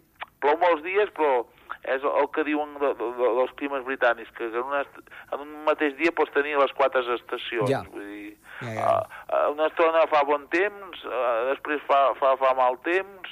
plou 0.43 0.59
molts 0.59 0.83
dies, 0.83 1.13
però 1.15 1.45
és 1.83 2.03
el 2.07 2.27
que 2.31 2.43
diuen 2.47 2.77
de, 2.79 2.93
de, 2.95 3.07
de, 3.19 3.29
dels 3.39 3.51
climes 3.59 3.83
britànics, 3.83 4.31
que 4.37 4.47
en, 4.47 4.61
una, 4.63 4.83
en 5.35 5.41
un 5.43 5.51
mateix 5.67 5.97
dia 5.99 6.13
pots 6.15 6.31
tenir 6.31 6.55
les 6.57 6.71
quatre 6.77 7.03
estacions. 7.15 7.69
Ja. 7.69 7.83
Vull 7.91 8.07
dir, 8.07 8.37
Ja, 8.61 8.73
ja. 8.77 8.91
a 9.33 9.49
una 9.51 9.65
estona 9.67 10.05
fa 10.07 10.21
bon 10.23 10.45
temps, 10.53 11.01
a, 11.09 11.21
després 11.49 11.81
fa, 11.87 12.13
fa, 12.19 12.35
fa 12.39 12.53
mal 12.55 12.77
temps, 12.85 13.31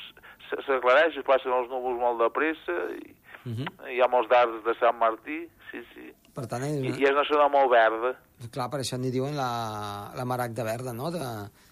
s'aclareix, 0.50 1.16
es 1.22 1.28
passen 1.28 1.54
els 1.56 1.70
núvols 1.72 2.00
molt 2.02 2.20
de 2.20 2.30
pressa, 2.36 2.76
i, 2.98 3.14
uh 3.46 3.54
-huh. 3.54 3.68
hi 3.94 4.02
ha 4.02 4.10
molts 4.12 4.30
d'arcs 4.30 4.64
de 4.66 4.74
Sant 4.80 4.98
Martí, 4.98 5.48
sí, 5.72 5.86
sí. 5.94 6.12
per 6.36 6.48
tant 6.48 6.64
és, 6.64 6.82
I, 6.84 7.00
I 7.00 7.04
és 7.06 7.12
una 7.16 7.24
zona 7.24 7.48
molt 7.48 7.70
verda. 7.72 8.16
clar, 8.52 8.70
per 8.70 8.80
això 8.80 8.98
n'hi 8.98 9.12
diuen 9.12 9.36
la, 9.36 10.12
la 10.16 10.26
maragda 10.26 10.64
verda, 10.64 10.92
no?, 10.94 11.12
de, 11.12 11.24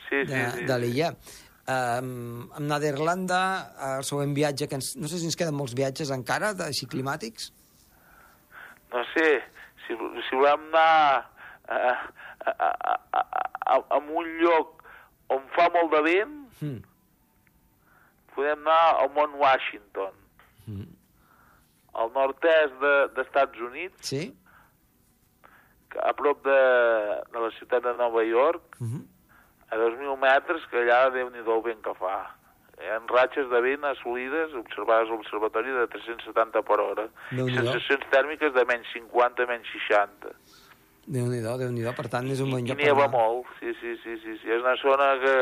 Sí, 0.09 0.25
sí, 0.25 0.33
de, 0.33 0.51
sí, 0.51 0.65
de 0.65 0.73
sí. 0.73 0.79
Um, 1.69 2.47
hem 2.55 2.63
anat 2.65 2.81
d'Irlanda, 2.81 3.39
el 3.97 4.03
següent 4.07 4.31
viatge, 4.33 4.65
que 4.67 4.77
ens, 4.79 4.95
no 4.97 5.07
sé 5.11 5.19
si 5.21 5.27
ens 5.29 5.35
queden 5.37 5.53
molts 5.53 5.75
viatges 5.77 6.09
encara, 6.15 6.53
de, 6.57 6.63
així 6.71 6.87
climàtics. 6.89 7.51
no 8.91 9.03
sé, 9.13 9.27
si, 9.85 9.93
si 9.93 10.35
volem 10.39 10.63
anar 10.71 11.29
a, 11.69 11.75
a, 11.77 12.53
a, 12.55 12.69
a, 12.89 13.21
a, 13.21 13.75
a 13.77 13.99
un 14.01 14.31
lloc 14.41 14.81
on 15.29 15.43
fa 15.55 15.69
molt 15.75 15.91
de 15.93 16.01
vent, 16.07 16.35
Mm. 16.61 16.81
podem 18.35 18.65
anar 18.65 18.95
al 19.03 19.11
mont 19.15 19.37
Washington, 19.39 20.17
Mm. 20.67 20.87
al 21.93 22.09
nord-est 22.17 22.73
de- 22.81 23.07
d'Estats 23.15 23.59
Units, 23.59 24.07
Sí? 24.09 24.35
a 26.03 26.11
prop 26.13 26.43
de, 26.45 26.59
de 27.33 27.39
la 27.45 27.51
ciutat 27.59 27.83
de 27.83 27.93
Nova 27.97 28.23
York, 28.23 28.75
Uh 28.81 28.87
-huh. 28.87 29.05
A 29.71 29.77
2.000 29.77 30.17
metres, 30.21 30.63
que 30.71 30.81
allà 30.83 31.09
déu 31.13 31.29
nhi 31.29 31.39
el 31.45 31.61
vent 31.65 31.81
que 31.85 31.93
fa. 31.99 32.17
hi 32.79 32.87
ha 32.87 32.99
ratxes 33.11 33.49
de 33.51 33.59
vent 33.61 33.83
assolides, 33.83 34.53
observades 34.55 35.09
a 35.09 35.11
l'observatori, 35.11 35.71
de 35.75 35.87
370 35.91 36.61
per 36.63 36.79
hora. 36.79 37.07
I 37.31 37.55
sensacions 37.57 38.05
tèrmiques 38.09 38.53
de 38.55 38.63
menys 38.65 38.87
50, 38.93 39.45
menys 39.49 39.67
60. 39.89 40.31
Déu-n'hi-do, 41.09 41.57
déu 41.57 41.71
nhi 41.73 41.81
déu 41.83 41.93
Per 41.97 42.07
tant, 42.07 42.27
és 42.31 42.39
un 42.39 42.51
bon 42.53 42.61
I 42.63 42.69
lloc 42.69 42.77
n'hi 42.79 42.91
va 42.95 43.07
molt, 43.11 43.47
sí, 43.59 43.73
sí, 43.81 43.95
sí, 44.03 44.15
sí, 44.23 44.37
sí. 44.39 44.47
És 44.53 44.61
una 44.63 44.75
zona 44.79 45.09
que 45.23 45.35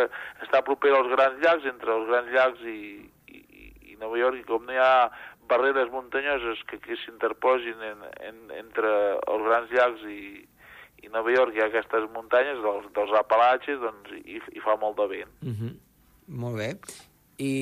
està 0.47 0.63
propera 0.65 0.97
als 0.97 1.09
grans 1.13 1.37
llacs, 1.43 1.65
entre 1.69 1.93
els 1.93 2.07
grans 2.09 2.31
llacs 2.33 2.61
i, 2.65 2.79
i- 3.27 3.73
i 3.93 3.97
Nova 4.01 4.17
York, 4.17 4.39
i 4.41 4.43
com 4.47 4.65
no 4.65 4.73
hi 4.73 4.81
ha 4.81 5.11
barreres 5.47 5.91
muntanyoses 5.91 6.63
que, 6.67 6.79
que 6.79 6.95
s'interposin 7.05 7.83
en, 7.91 8.01
en, 8.31 8.39
entre 8.57 8.89
els 9.27 9.45
grans 9.45 9.69
llacs 9.71 10.01
i, 10.09 10.47
i 11.03 11.11
Nova 11.13 11.31
York, 11.33 11.55
hi 11.55 11.61
ha 11.61 11.67
aquestes 11.69 12.07
muntanyes 12.13 12.59
dels, 12.63 12.87
dels 12.95 13.13
Apalatges, 13.19 13.79
doncs 13.83 14.11
hi, 14.17 14.39
hi 14.39 14.63
fa 14.63 14.77
molt 14.81 14.97
de 14.99 15.07
vent. 15.13 15.31
Uh 15.43 15.53
-huh. 15.53 15.73
Molt 16.43 16.57
bé. 16.57 16.69
I 17.37 17.53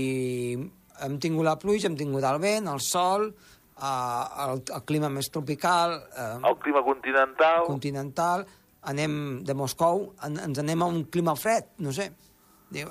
hem 1.03 1.19
tingut 1.19 1.45
la 1.45 1.57
pluja, 1.59 1.87
hem 1.87 1.97
tingut 1.97 2.23
el 2.23 2.39
vent, 2.39 2.67
el 2.67 2.81
sol, 2.81 3.27
eh, 3.27 4.23
el, 4.45 4.63
el 4.75 4.83
clima 4.85 5.09
més 5.09 5.29
tropical, 5.29 6.01
eh, 6.17 6.49
El 6.49 6.57
clima 6.57 6.83
continental, 6.83 7.65
continental, 7.65 8.45
anem 8.81 9.43
de 9.43 9.53
Moscou, 9.53 10.13
en, 10.23 10.39
ens 10.39 10.59
anem 10.59 10.81
a 10.81 10.85
un 10.85 11.05
clima 11.05 11.35
fred, 11.35 11.65
no 11.77 11.91
sé. 11.91 12.11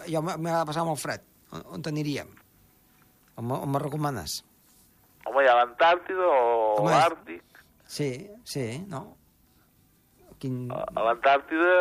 Jo 0.06 0.22
m'agrada 0.22 0.64
passar 0.64 0.84
molt 0.84 1.00
fred. 1.00 1.20
On, 1.52 1.62
on 1.74 1.82
t'aniríem? 1.82 2.28
On, 3.36 3.50
on 3.50 3.70
me 3.70 3.78
recomanes? 3.78 4.44
home, 5.24 5.42
hi 5.42 5.48
ha 5.48 5.56
l'Antàrtida 5.58 6.28
o 6.28 6.86
l'Àrtic. 6.86 7.62
Sí, 7.86 8.10
sí, 8.48 8.66
no? 8.90 9.04
Quin... 10.44 10.66
A 10.76 10.84
a 10.92 11.04
l'Antàrtida, 11.08 11.76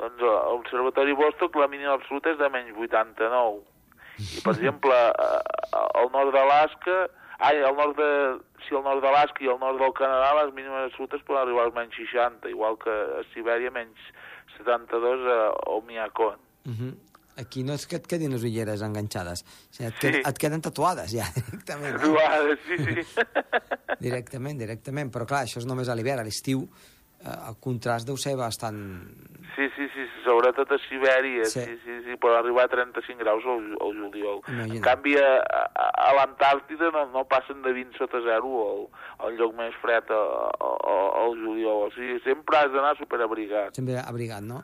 doncs, 0.00 0.22
l'Observatori 0.24 1.12
Vostok 1.18 1.58
la 1.60 1.68
mínima 1.68 1.92
absoluta 1.98 2.32
és 2.32 2.38
de 2.40 2.48
menys 2.48 2.72
89. 2.80 3.60
I, 4.22 4.40
per 4.40 4.54
exemple, 4.56 4.96
al 6.00 6.08
nord 6.14 6.32
d'Alaska, 6.32 6.96
ai, 7.44 7.60
al 7.60 7.76
nord 7.76 7.96
de, 8.00 8.08
sí, 8.64 8.72
al 8.72 8.84
nord 8.86 9.04
d'Alaska 9.04 9.44
i 9.44 9.50
al 9.52 9.60
nord 9.60 9.80
del 9.82 9.92
Canadà, 9.98 10.32
les 10.40 10.52
mínimes 10.56 10.88
absolutes 10.88 11.24
poden 11.28 11.42
arribar 11.44 11.68
als 11.68 11.76
menys 11.76 11.96
60, 12.00 12.48
igual 12.54 12.78
que 12.80 12.92
a 13.20 13.22
Sibèria 13.34 13.72
menys 13.74 14.00
72 14.56 15.28
a 15.36 15.40
Omiakon. 15.76 16.38
Uh 16.64 16.72
-huh. 16.72 16.92
Aquí 17.36 17.62
no 17.64 17.72
és 17.72 17.86
que 17.88 17.96
et 17.96 18.06
quedin 18.06 18.30
les 18.30 18.42
ulleres 18.44 18.82
enganxades, 18.82 19.40
o 19.42 19.72
sigui, 19.72 19.88
et, 19.88 19.94
Sí. 20.00 20.22
et 20.28 20.38
queden 20.38 20.60
tatuades 20.60 21.10
ja, 21.12 21.24
directament. 21.34 21.94
Eh? 21.96 21.98
Trobades, 21.98 22.58
sí, 22.68 22.76
sí. 22.78 23.20
Directament, 24.06 24.58
directament. 24.58 25.10
Però 25.10 25.24
clar, 25.26 25.44
això 25.44 25.58
és 25.58 25.66
només 25.66 25.88
a 25.88 25.94
l'hivern. 25.94 26.20
A 26.20 26.24
l'estiu 26.24 26.68
el 27.24 27.56
contrast 27.62 28.06
deu 28.08 28.16
ser 28.18 28.36
bastant... 28.36 28.78
Sí, 29.52 29.66
sí, 29.76 29.84
sí, 29.92 30.04
sobretot 30.24 30.70
a 30.72 30.78
Sibèria, 30.80 31.44
Sí. 31.44 31.60
sí, 31.60 31.74
sí, 31.84 31.96
sí, 32.06 32.14
pot 32.16 32.32
arribar 32.32 32.64
a 32.64 32.70
35 32.72 33.18
graus 33.20 33.44
al, 33.44 33.66
al 33.84 33.98
juliol. 34.00 34.38
Imagina't. 34.48 34.78
En 34.78 34.84
canvi, 34.86 35.12
a, 35.20 35.34
a, 35.44 35.88
a 36.08 36.14
l'Antàrtida 36.16 36.88
no, 36.94 37.02
no 37.12 37.26
passen 37.28 37.60
de 37.60 37.74
20 37.76 37.98
sota 38.00 38.22
zero 38.24 38.48
al, 38.64 38.80
al 39.26 39.36
lloc 39.36 39.52
més 39.58 39.76
fred 39.82 40.08
al 40.14 41.36
juliol. 41.36 41.84
O 41.84 41.90
sigui, 41.92 42.16
sempre 42.24 42.62
has 42.62 42.72
d'anar 42.72 42.94
superabrigat. 42.96 43.76
Sempre 43.76 44.00
abrigat, 44.00 44.40
no? 44.46 44.62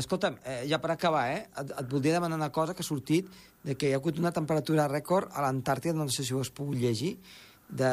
Escolta'm, 0.00 0.38
eh, 0.46 0.62
ja 0.70 0.80
per 0.80 0.94
acabar, 0.96 1.26
eh, 1.34 1.44
et, 1.60 1.76
et 1.82 1.86
voldria 1.92 2.16
demanar 2.16 2.40
una 2.40 2.50
cosa 2.54 2.72
que 2.74 2.80
ha 2.80 2.86
sortit 2.86 3.28
de 3.66 3.76
que 3.76 3.90
hi 3.90 3.94
ha 3.94 4.00
hagut 4.00 4.18
una 4.22 4.32
temperatura 4.32 4.88
rècord 4.88 5.28
a 5.36 5.44
l'Antàrtida, 5.44 5.92
no 5.92 6.08
sé 6.08 6.24
si 6.24 6.32
ho 6.32 6.40
has 6.40 6.48
pogut 6.54 6.78
llegir, 6.80 7.18
de, 7.68 7.92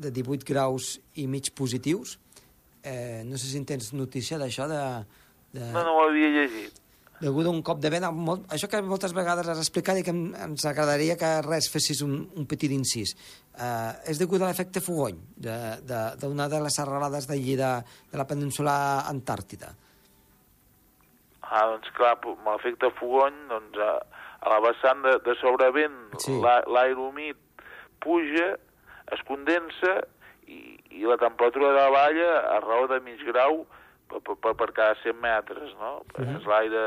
de 0.00 0.10
18 0.10 0.48
graus 0.48 0.94
i 1.20 1.26
mig 1.28 1.52
positius. 1.54 2.16
Eh, 2.84 3.22
no 3.24 3.38
sé 3.40 3.46
si 3.48 3.56
en 3.56 3.64
tens 3.64 3.92
notícia 3.96 4.36
d'això, 4.38 4.66
de, 4.68 4.80
de, 5.56 5.70
No, 5.72 5.82
no 5.86 5.92
ho 5.96 6.02
havia 6.08 6.28
llegit. 6.34 6.80
degut 7.20 7.46
a 7.46 7.50
un 7.54 7.62
cop 7.64 7.78
de 7.80 7.88
vent. 7.88 8.04
Molt, 8.12 8.42
això 8.52 8.68
que 8.68 8.82
moltes 8.84 9.14
vegades 9.16 9.48
has 9.48 9.58
explicat 9.62 9.96
i 9.96 10.02
que 10.04 10.12
ens 10.12 10.64
agradaria 10.68 11.16
que 11.16 11.30
res 11.46 11.70
fessis 11.72 12.02
un, 12.04 12.28
un 12.36 12.44
petit 12.50 12.70
incís. 12.74 13.14
Eh, 13.56 13.92
és 14.12 14.18
degut 14.20 14.42
a 14.42 14.50
l'efecte 14.50 14.82
fogony 14.84 15.16
d'una 15.36 15.76
de, 15.80 15.86
de, 15.88 16.02
d'una 16.20 16.48
de 16.52 16.60
les 16.60 16.74
serralades 16.76 17.26
d'allí 17.30 17.56
de, 17.56 17.70
de 18.12 18.18
la 18.20 18.26
península 18.28 18.74
antàrtida. 19.08 19.72
Ah, 21.44 21.64
doncs 21.70 21.88
clar, 21.96 22.16
amb 22.24 22.46
l'efecte 22.50 22.90
fogony, 22.98 23.36
doncs 23.48 23.78
a, 23.80 23.90
a 24.44 24.52
la 24.52 24.60
vessant 24.64 25.02
de, 25.04 25.16
de 25.24 25.34
sobrevent 25.40 25.98
Sí. 26.20 26.36
la- 26.42 26.64
l'aire 26.66 26.98
humit 27.00 27.36
puja, 28.00 28.54
es 29.12 29.22
condensa 29.28 30.00
i, 30.48 30.73
i 30.94 31.02
la 31.08 31.16
temperatura 31.18 31.72
de 31.74 31.80
la 31.80 31.90
valla 31.90 32.30
a 32.54 32.60
raó 32.62 32.86
de 32.90 33.00
mig 33.02 33.22
grau 33.26 33.64
per, 34.08 34.20
per, 34.22 34.54
per, 34.54 34.70
cada 34.76 34.94
100 35.02 35.18
metres, 35.20 35.72
no? 35.80 36.02
Mhm. 36.18 36.36
És 36.38 36.46
l'aire, 36.46 36.84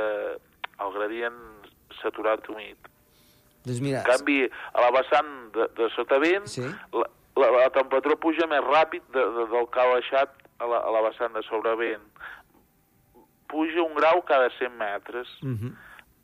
el 0.80 0.94
gradient 0.96 1.40
saturat 2.02 2.46
humit. 2.50 2.78
Doncs 3.66 3.82
mira, 3.84 4.00
En 4.00 4.06
canvi, 4.08 4.46
a 4.48 4.82
la 4.82 4.92
vessant 4.96 5.32
de, 5.56 5.68
de 5.76 5.90
sotavent, 5.96 6.46
Sí. 6.48 6.64
la, 6.94 7.08
la, 7.36 7.50
la 7.58 7.70
temperatura 7.76 8.16
puja 8.16 8.48
més 8.48 8.64
ràpid 8.64 9.04
de, 9.12 9.24
de, 9.38 9.48
del 9.52 9.68
que 9.74 9.82
ha 9.82 9.90
baixat 9.92 10.38
a 10.60 10.70
la, 10.70 10.80
a 10.88 10.94
la 10.96 11.02
vessant 11.10 11.34
de 11.36 11.44
sobrevent. 11.50 12.06
Puja 13.48 13.82
un 13.84 13.94
grau 13.96 14.22
cada 14.28 14.50
100 14.58 14.78
metres. 14.78 15.28
uh 15.44 15.50
-huh. 15.50 15.74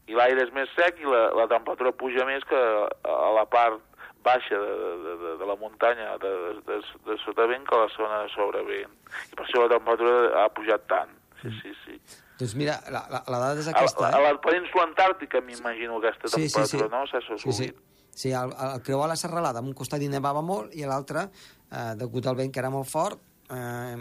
I 0.07 0.13
l'aire 0.13 0.43
és 0.43 0.51
més 0.51 0.69
sec 0.75 0.99
i 0.99 1.05
la, 1.05 1.31
la 1.31 1.47
temperatura 1.47 1.91
puja 1.91 2.25
més 2.25 2.43
que 2.43 2.59
a 3.03 3.31
la 3.33 3.45
part 3.45 3.79
baixa 4.23 4.57
de, 4.59 4.73
de, 5.03 5.13
de, 5.23 5.31
de 5.39 5.45
la 5.49 5.55
muntanya 5.59 6.17
de, 6.21 6.31
de, 6.43 6.51
de, 6.69 6.77
de 7.07 7.17
sotavent 7.25 7.65
que 7.67 7.75
a 7.75 7.83
la 7.85 7.89
zona 7.95 8.21
de 8.23 8.29
sobrevent. 8.33 8.93
I 9.31 9.37
per 9.37 9.45
això 9.45 9.63
la 9.65 9.71
temperatura 9.75 10.43
ha 10.43 10.49
pujat 10.55 10.85
tant. 10.91 11.11
Sí, 11.41 11.51
sí, 11.61 11.73
sí. 11.83 11.97
doncs 12.39 12.53
mira, 12.55 12.77
la, 12.89 13.01
la, 13.11 13.19
la 13.27 13.39
dada 13.41 13.59
és 13.59 13.67
A, 13.67 13.73
aquesta, 13.75 14.07
a 14.09 14.19
eh? 14.19 14.23
la 14.23 14.37
península 14.41 14.85
antàrtica 14.87 15.41
m'imagino 15.43 15.97
aquesta 15.99 16.31
Sí, 16.31 16.47
sí, 16.47 16.49
sí. 16.49 16.77
temperatura, 16.77 16.87
no? 16.99 17.07
S'ha 17.11 17.37
Sí, 17.43 17.51
sí. 17.59 17.73
Sí, 18.13 18.31
al, 18.37 18.51
al 18.55 18.81
creuar 18.85 19.07
la 19.09 19.15
serralada, 19.17 19.59
en 19.59 19.71
un 19.71 19.73
costat 19.73 20.01
hi 20.01 20.07
nevava 20.07 20.41
molt 20.45 20.73
i 20.77 20.83
a 20.85 20.89
l'altre, 20.91 21.25
eh, 21.71 21.93
degut 21.97 22.27
al 22.29 22.37
vent 22.37 22.51
que 22.53 22.61
era 22.61 22.69
molt 22.69 22.87
fort, 22.87 23.19
eh, 23.49 23.97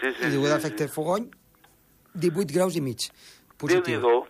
Sí, 0.00 0.08
sí, 0.16 0.26
i 0.26 0.30
degut 0.32 0.46
sí, 0.48 0.52
a 0.52 0.54
l'efecte 0.56 0.86
sí. 0.88 0.94
fogony, 0.94 1.26
18 2.14 2.54
graus 2.56 2.76
i 2.76 2.80
mig 2.80 3.10
positiu. 3.60 4.00
Déu-n'hi-do. 4.00 4.24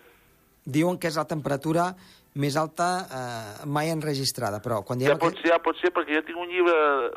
Diuen 0.67 0.99
que 0.99 1.09
és 1.09 1.17
la 1.17 1.25
temperatura 1.31 1.95
més 2.39 2.57
alta 2.57 2.89
eh, 3.11 3.67
mai 3.67 3.91
enregistrada, 3.91 4.61
però 4.63 4.83
quan 4.87 5.01
diem 5.01 5.11
Ja 5.11 5.19
pot, 5.19 5.35
ser, 5.41 5.51
ja 5.51 5.59
pot 5.63 5.79
ser, 5.81 5.91
perquè 5.95 6.15
jo 6.15 6.25
tinc 6.29 6.39
un 6.39 6.51
llibre 6.53 6.75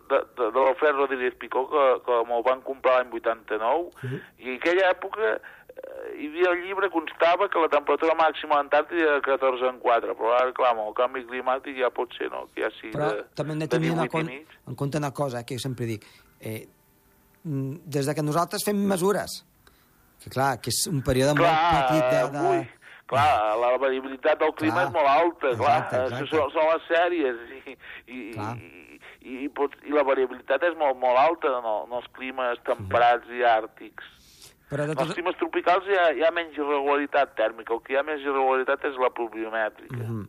de, 0.09 0.21
de, 0.39 0.47
de 0.49 0.53
l'Alfred 0.57 0.95
Rodríguez 0.97 1.35
Picó 1.41 1.67
que, 1.69 1.83
que 2.07 2.21
me'l 2.29 2.45
van 2.45 2.63
comprar 2.65 2.97
l'any 2.97 3.13
89, 3.19 4.15
i 4.41 4.55
en 4.55 4.57
aquella 4.57 4.89
època 4.89 5.29
eh, 5.35 6.09
hi 6.17 6.31
havia 6.31 6.55
el 6.55 6.65
llibre 6.65 6.89
constava 6.95 7.49
que 7.53 7.61
la 7.61 7.69
temperatura 7.69 8.17
màxima 8.17 8.57
a 8.57 8.63
l'Antàrtida 8.63 9.05
era 9.05 9.21
de 9.21 9.25
14 9.29 9.69
en 9.69 9.79
4, 9.85 10.17
però 10.17 10.33
ara, 10.39 10.51
clar, 10.57 10.73
amb 10.73 10.87
el 10.87 10.97
canvi 10.97 11.25
climàtic 11.29 11.77
ja 11.77 11.93
pot 11.93 12.17
ser, 12.17 12.31
no?, 12.33 12.47
que 12.55 12.65
ja 12.65 12.73
sigui 12.79 12.97
Però 12.97 13.13
de, 13.13 13.25
també 13.37 13.53
hem 13.53 13.65
de 13.65 13.71
tenir 13.77 13.93
en 13.93 14.01
18 14.01 14.09
i 14.09 14.15
compte, 14.17 14.37
mig. 14.39 14.59
en 14.73 14.81
compte 14.81 15.03
una 15.05 15.13
cosa, 15.13 15.43
eh, 15.43 15.45
que 15.45 15.61
jo 15.61 15.67
sempre 15.69 15.93
dic. 15.93 16.09
Eh, 16.41 16.61
mm, 17.43 17.83
des 17.85 18.09
de 18.09 18.17
que 18.17 18.25
nosaltres 18.25 18.65
fem 18.65 18.81
mesures, 18.81 19.43
que 20.23 20.31
clar, 20.33 20.55
que 20.63 20.73
és 20.73 20.87
un 20.89 21.03
període 21.05 21.37
molt 21.37 21.51
Clar, 21.51 21.83
petit 21.91 22.09
de... 22.09 22.23
de... 22.33 22.49
ui, 22.49 22.65
clar, 23.07 23.57
la 23.59 23.77
variabilitat 23.77 24.39
del 24.39 24.53
clima 24.59 24.81
Clar. 24.81 24.87
és 24.87 24.93
molt 24.95 25.09
alta, 25.11 25.51
clar, 25.59 25.77
Exacte, 25.83 26.01
exacte. 26.05 26.29
Són, 26.31 26.51
són 26.55 26.69
les 26.71 26.87
sèries 26.89 27.43
i, 27.49 27.77
i, 28.07 28.21
Clar. 28.33 28.55
i, 28.57 28.99
i, 29.23 29.37
i, 29.45 29.49
pot, 29.49 29.75
i 29.87 29.93
la 29.95 30.03
variabilitat 30.07 30.63
és 30.69 30.75
molt, 30.79 30.97
molt 31.01 31.17
alta 31.19 31.47
en, 31.59 31.65
el, 31.73 31.81
en 31.89 31.97
els 31.99 32.07
climes 32.17 32.59
temperats 32.67 33.29
i 33.31 33.43
àrtics. 33.47 34.09
Però 34.69 34.87
de 34.87 34.93
En 34.95 34.97
els 35.03 35.11
tot... 35.11 35.17
climes 35.19 35.35
tropicals 35.37 35.85
hi 35.91 35.97
ha, 35.99 36.07
hi 36.17 36.23
ha 36.25 36.31
menys 36.33 36.55
irregularitat 36.57 37.35
tèrmica, 37.37 37.75
el 37.75 37.83
que 37.85 37.93
hi 37.93 37.97
ha 37.99 38.03
més 38.07 38.23
irregularitat 38.25 38.87
és 38.89 38.95
la 39.01 39.11
pluviomètrica. 39.13 39.99
Mhm. 40.01 40.23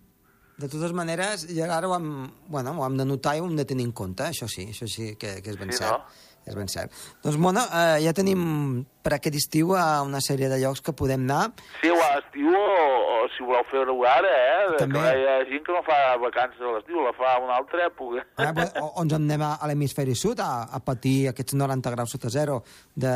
De 0.57 0.69
totes 0.71 0.93
maneres, 0.95 1.49
ja 1.51 1.67
ara 1.75 1.89
ho 1.89 1.95
hem, 1.97 2.29
bueno, 2.47 2.77
ho 2.79 2.85
hem 2.87 2.97
de 3.01 3.05
notar 3.09 3.33
i 3.35 3.41
ho 3.43 3.47
hem 3.49 3.57
de 3.59 3.65
tenir 3.67 3.89
en 3.89 3.93
compte, 3.93 4.23
això 4.23 4.47
sí, 4.47 4.69
això 4.71 4.87
sí 4.87 5.17
que, 5.19 5.41
que 5.43 5.51
és 5.51 5.59
ben 5.59 5.73
Sí, 5.73 5.79
cert. 5.81 5.91
no? 5.99 6.05
És 6.45 6.53
ben 6.55 6.69
cert. 6.69 6.93
Doncs, 7.25 7.39
Mona, 7.41 7.63
eh, 7.73 8.03
ja 8.05 8.13
tenim 8.13 8.85
per 9.05 9.15
aquest 9.17 9.37
estiu 9.39 9.71
a 9.77 10.03
una 10.05 10.21
sèrie 10.21 10.49
de 10.53 10.59
llocs 10.61 10.83
que 10.85 10.93
podem 10.93 11.23
anar. 11.25 11.55
Sí, 11.81 11.89
o 11.89 11.97
a 11.97 12.11
l'estiu 12.17 12.51
o, 12.53 12.75
o 13.15 13.29
si 13.33 13.45
voleu 13.45 13.65
fer-ho 13.71 13.95
ara, 14.09 14.29
eh? 14.29 14.75
També. 14.81 15.01
Que 15.01 15.15
hi 15.23 15.25
ha 15.31 15.39
gent 15.49 15.65
que 15.65 15.73
no 15.73 15.81
fa 15.87 15.99
vacances 16.21 16.61
a 16.61 16.75
l'estiu, 16.77 17.01
la 17.05 17.15
fa 17.17 17.33
a 17.35 17.39
una 17.41 17.57
altra 17.57 17.87
època. 17.89 18.27
Però- 18.37 18.69
o, 18.83 18.91
o 19.01 19.05
ens 19.07 19.17
en 19.17 19.25
anem 19.25 19.45
a, 19.47 19.55
a 19.57 19.71
l'hemisferi 19.71 20.15
sud 20.21 20.41
a, 20.45 20.51
a 20.69 20.81
patir 20.85 21.31
aquests 21.33 21.57
90 21.57 21.95
graus 21.97 22.13
sota 22.13 22.29
zero 22.33 22.61
de, 22.95 23.15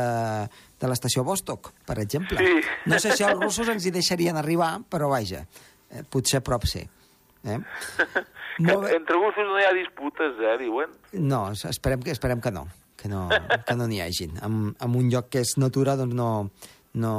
de 0.81 0.89
l'estació 0.89 1.23
Vostok, 1.27 1.71
per 1.85 1.99
exemple. 2.01 2.37
Sí. 2.41 2.65
No 2.89 2.97
sé 2.97 3.13
si 3.13 3.23
els 3.29 3.37
russos 3.37 3.69
ens 3.69 3.85
hi 3.85 3.93
deixarien 3.93 4.37
arribar, 4.41 4.79
però 4.89 5.09
vaja, 5.13 5.45
eh, 5.93 6.01
potser 6.09 6.41
a 6.41 6.45
prop 6.49 6.65
sí. 6.69 6.81
Eh? 7.45 7.61
Que 8.59 8.65
Molt 8.73 8.89
bé. 8.89 8.95
entre 8.97 9.15
gustos 9.15 9.45
no 9.47 9.55
hi 9.55 9.63
ha 9.63 9.69
disputes, 9.71 10.33
eh, 10.43 10.57
diuen. 10.59 10.89
No, 11.23 11.45
esperem 11.53 12.01
que, 12.03 12.11
esperem 12.11 12.41
que 12.43 12.51
no, 12.51 12.65
que 12.99 13.09
no 13.11 13.27
que 13.29 13.75
no 13.79 13.87
n'hi 13.87 14.01
hagin. 14.03 14.35
En, 14.43 14.59
en 14.75 14.95
un 14.99 15.09
lloc 15.11 15.29
que 15.33 15.43
és 15.45 15.55
natura, 15.61 15.95
doncs 15.99 16.15
no, 16.15 16.29
no, 16.99 17.13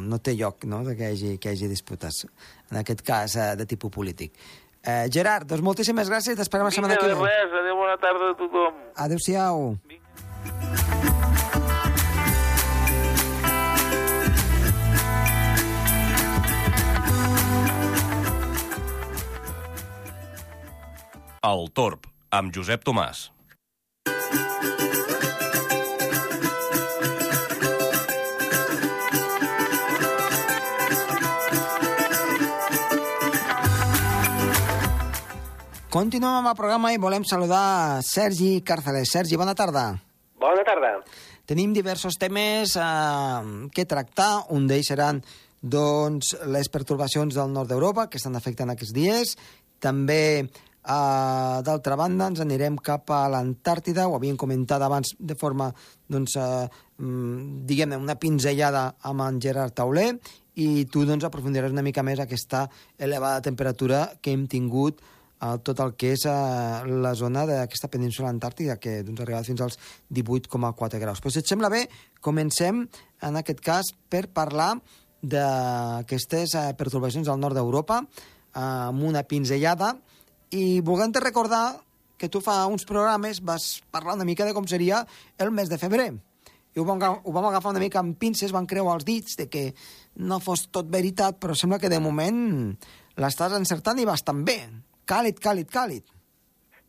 no 0.00 0.20
té 0.22 0.36
lloc 0.38 0.64
no, 0.70 0.82
de 0.86 0.94
que, 0.98 1.10
hi 1.10 1.16
hagi, 1.16 1.38
que 1.38 1.50
hi 1.50 1.58
hagi 1.58 1.70
disputes. 1.70 2.24
En 2.70 2.80
aquest 2.80 3.02
cas, 3.06 3.36
eh, 3.36 3.50
de 3.58 3.66
tipus 3.66 3.92
polític. 3.94 4.38
Eh, 4.84 5.08
Gerard, 5.12 5.48
doncs 5.48 5.64
moltíssimes 5.64 6.10
gràcies 6.12 6.36
t'esperem 6.36 6.68
la 6.68 6.74
setmana 6.74 6.98
que 7.00 7.08
ve. 7.08 7.16
res, 7.16 7.58
adéu, 7.60 7.76
bona 7.80 7.96
tarda 7.98 8.30
a 8.30 8.38
tothom. 8.38 8.82
Adéu-siau. 9.06 9.78
El 21.44 21.66
Torb, 21.76 22.06
amb 22.32 22.54
Josep 22.56 22.84
Tomàs. 22.84 23.33
Continuem 35.94 36.40
amb 36.40 36.48
el 36.50 36.56
programa 36.58 36.88
i 36.90 36.96
volem 36.98 37.22
saludar 37.22 38.02
Sergi 38.02 38.56
Càrceles. 38.66 39.12
Sergi, 39.14 39.36
bona 39.38 39.52
tarda. 39.54 39.84
Bona 40.42 40.64
tarda. 40.66 40.88
Tenim 41.46 41.70
diversos 41.70 42.16
temes 42.18 42.72
eh, 42.74 43.68
que 43.70 43.84
tractar. 43.86 44.48
Un 44.56 44.66
d'ells 44.66 44.90
seran 44.90 45.20
doncs, 45.62 46.32
les 46.50 46.66
pertorbacions 46.74 47.38
del 47.38 47.54
nord 47.54 47.70
d'Europa 47.70 48.08
que 48.10 48.18
estan 48.18 48.34
afectant 48.34 48.74
aquests 48.74 48.90
dies. 48.90 49.36
També, 49.78 50.18
eh, 50.42 51.62
d'altra 51.62 51.94
banda, 51.94 52.26
ens 52.26 52.42
anirem 52.42 52.74
cap 52.74 53.14
a 53.14 53.28
l'Antàrtida. 53.30 54.10
Ho 54.10 54.18
havíem 54.18 54.34
comentat 54.34 54.82
abans 54.82 55.14
de 55.14 55.38
forma, 55.38 55.70
doncs, 56.10 56.34
eh, 56.34 56.68
diguem 57.70 57.94
una 58.02 58.18
pinzellada 58.18 58.96
amb 58.98 59.28
en 59.30 59.38
Gerard 59.38 59.78
Tauler 59.78 60.10
i 60.58 60.86
tu 60.90 61.06
doncs, 61.06 61.22
aprofundiràs 61.22 61.70
una 61.70 61.86
mica 61.86 62.02
més 62.02 62.18
aquesta 62.18 62.66
elevada 62.98 63.46
temperatura 63.46 64.08
que 64.20 64.34
hem 64.34 64.48
tingut 64.50 65.13
a 65.44 65.58
tot 65.60 65.80
el 65.84 65.92
que 66.00 66.14
és 66.14 66.24
a 66.30 66.82
la 66.88 67.12
zona 67.18 67.44
d'aquesta 67.48 67.90
península 67.92 68.30
antàrtica, 68.32 68.78
que 68.80 69.02
doncs, 69.04 69.20
ha 69.20 69.26
arribat 69.26 69.48
fins 69.48 69.60
als 69.60 69.78
18,4 70.08 71.00
graus. 71.02 71.20
Però 71.20 71.32
si 71.32 71.42
et 71.42 71.50
sembla 71.50 71.68
bé, 71.72 71.84
comencem, 72.24 72.84
en 73.20 73.40
aquest 73.40 73.60
cas, 73.64 73.90
per 74.08 74.26
parlar 74.32 74.72
d'aquestes 75.20 76.54
eh, 76.56 76.68
pertorbacions 76.78 77.28
al 77.28 77.40
nord 77.40 77.58
d'Europa, 77.58 78.00
eh, 78.04 78.60
amb 78.60 79.04
una 79.04 79.24
pinzellada, 79.28 79.94
i 80.54 80.80
volent-te 80.86 81.20
recordar 81.20 81.80
que 82.16 82.30
tu 82.30 82.40
fa 82.40 82.62
uns 82.70 82.86
programes 82.88 83.42
vas 83.44 83.82
parlar 83.92 84.14
una 84.16 84.24
mica 84.24 84.46
de 84.46 84.54
com 84.56 84.68
seria 84.70 85.02
el 85.36 85.50
mes 85.52 85.68
de 85.68 85.80
febrer. 85.82 86.12
I 86.74 86.80
ho 86.80 86.86
vam, 86.88 87.02
ho 87.02 87.34
vam 87.34 87.50
agafar 87.50 87.74
una 87.74 87.82
mica 87.82 88.00
amb 88.00 88.16
pinces, 88.18 88.54
van 88.54 88.66
creuar 88.70 88.96
els 88.96 89.04
dits 89.06 89.36
de 89.38 89.48
que 89.50 89.66
no 90.24 90.40
fos 90.40 90.68
tot 90.72 90.88
veritat, 90.90 91.36
però 91.42 91.54
sembla 91.58 91.78
que 91.82 91.92
de 91.92 92.00
moment 92.00 92.72
l'estàs 93.20 93.54
encertant 93.58 94.00
i 94.00 94.08
bastant 94.08 94.40
bé. 94.46 94.58
Càlid, 95.10 95.40
càlid, 95.44 95.70
càlid. 95.72 96.04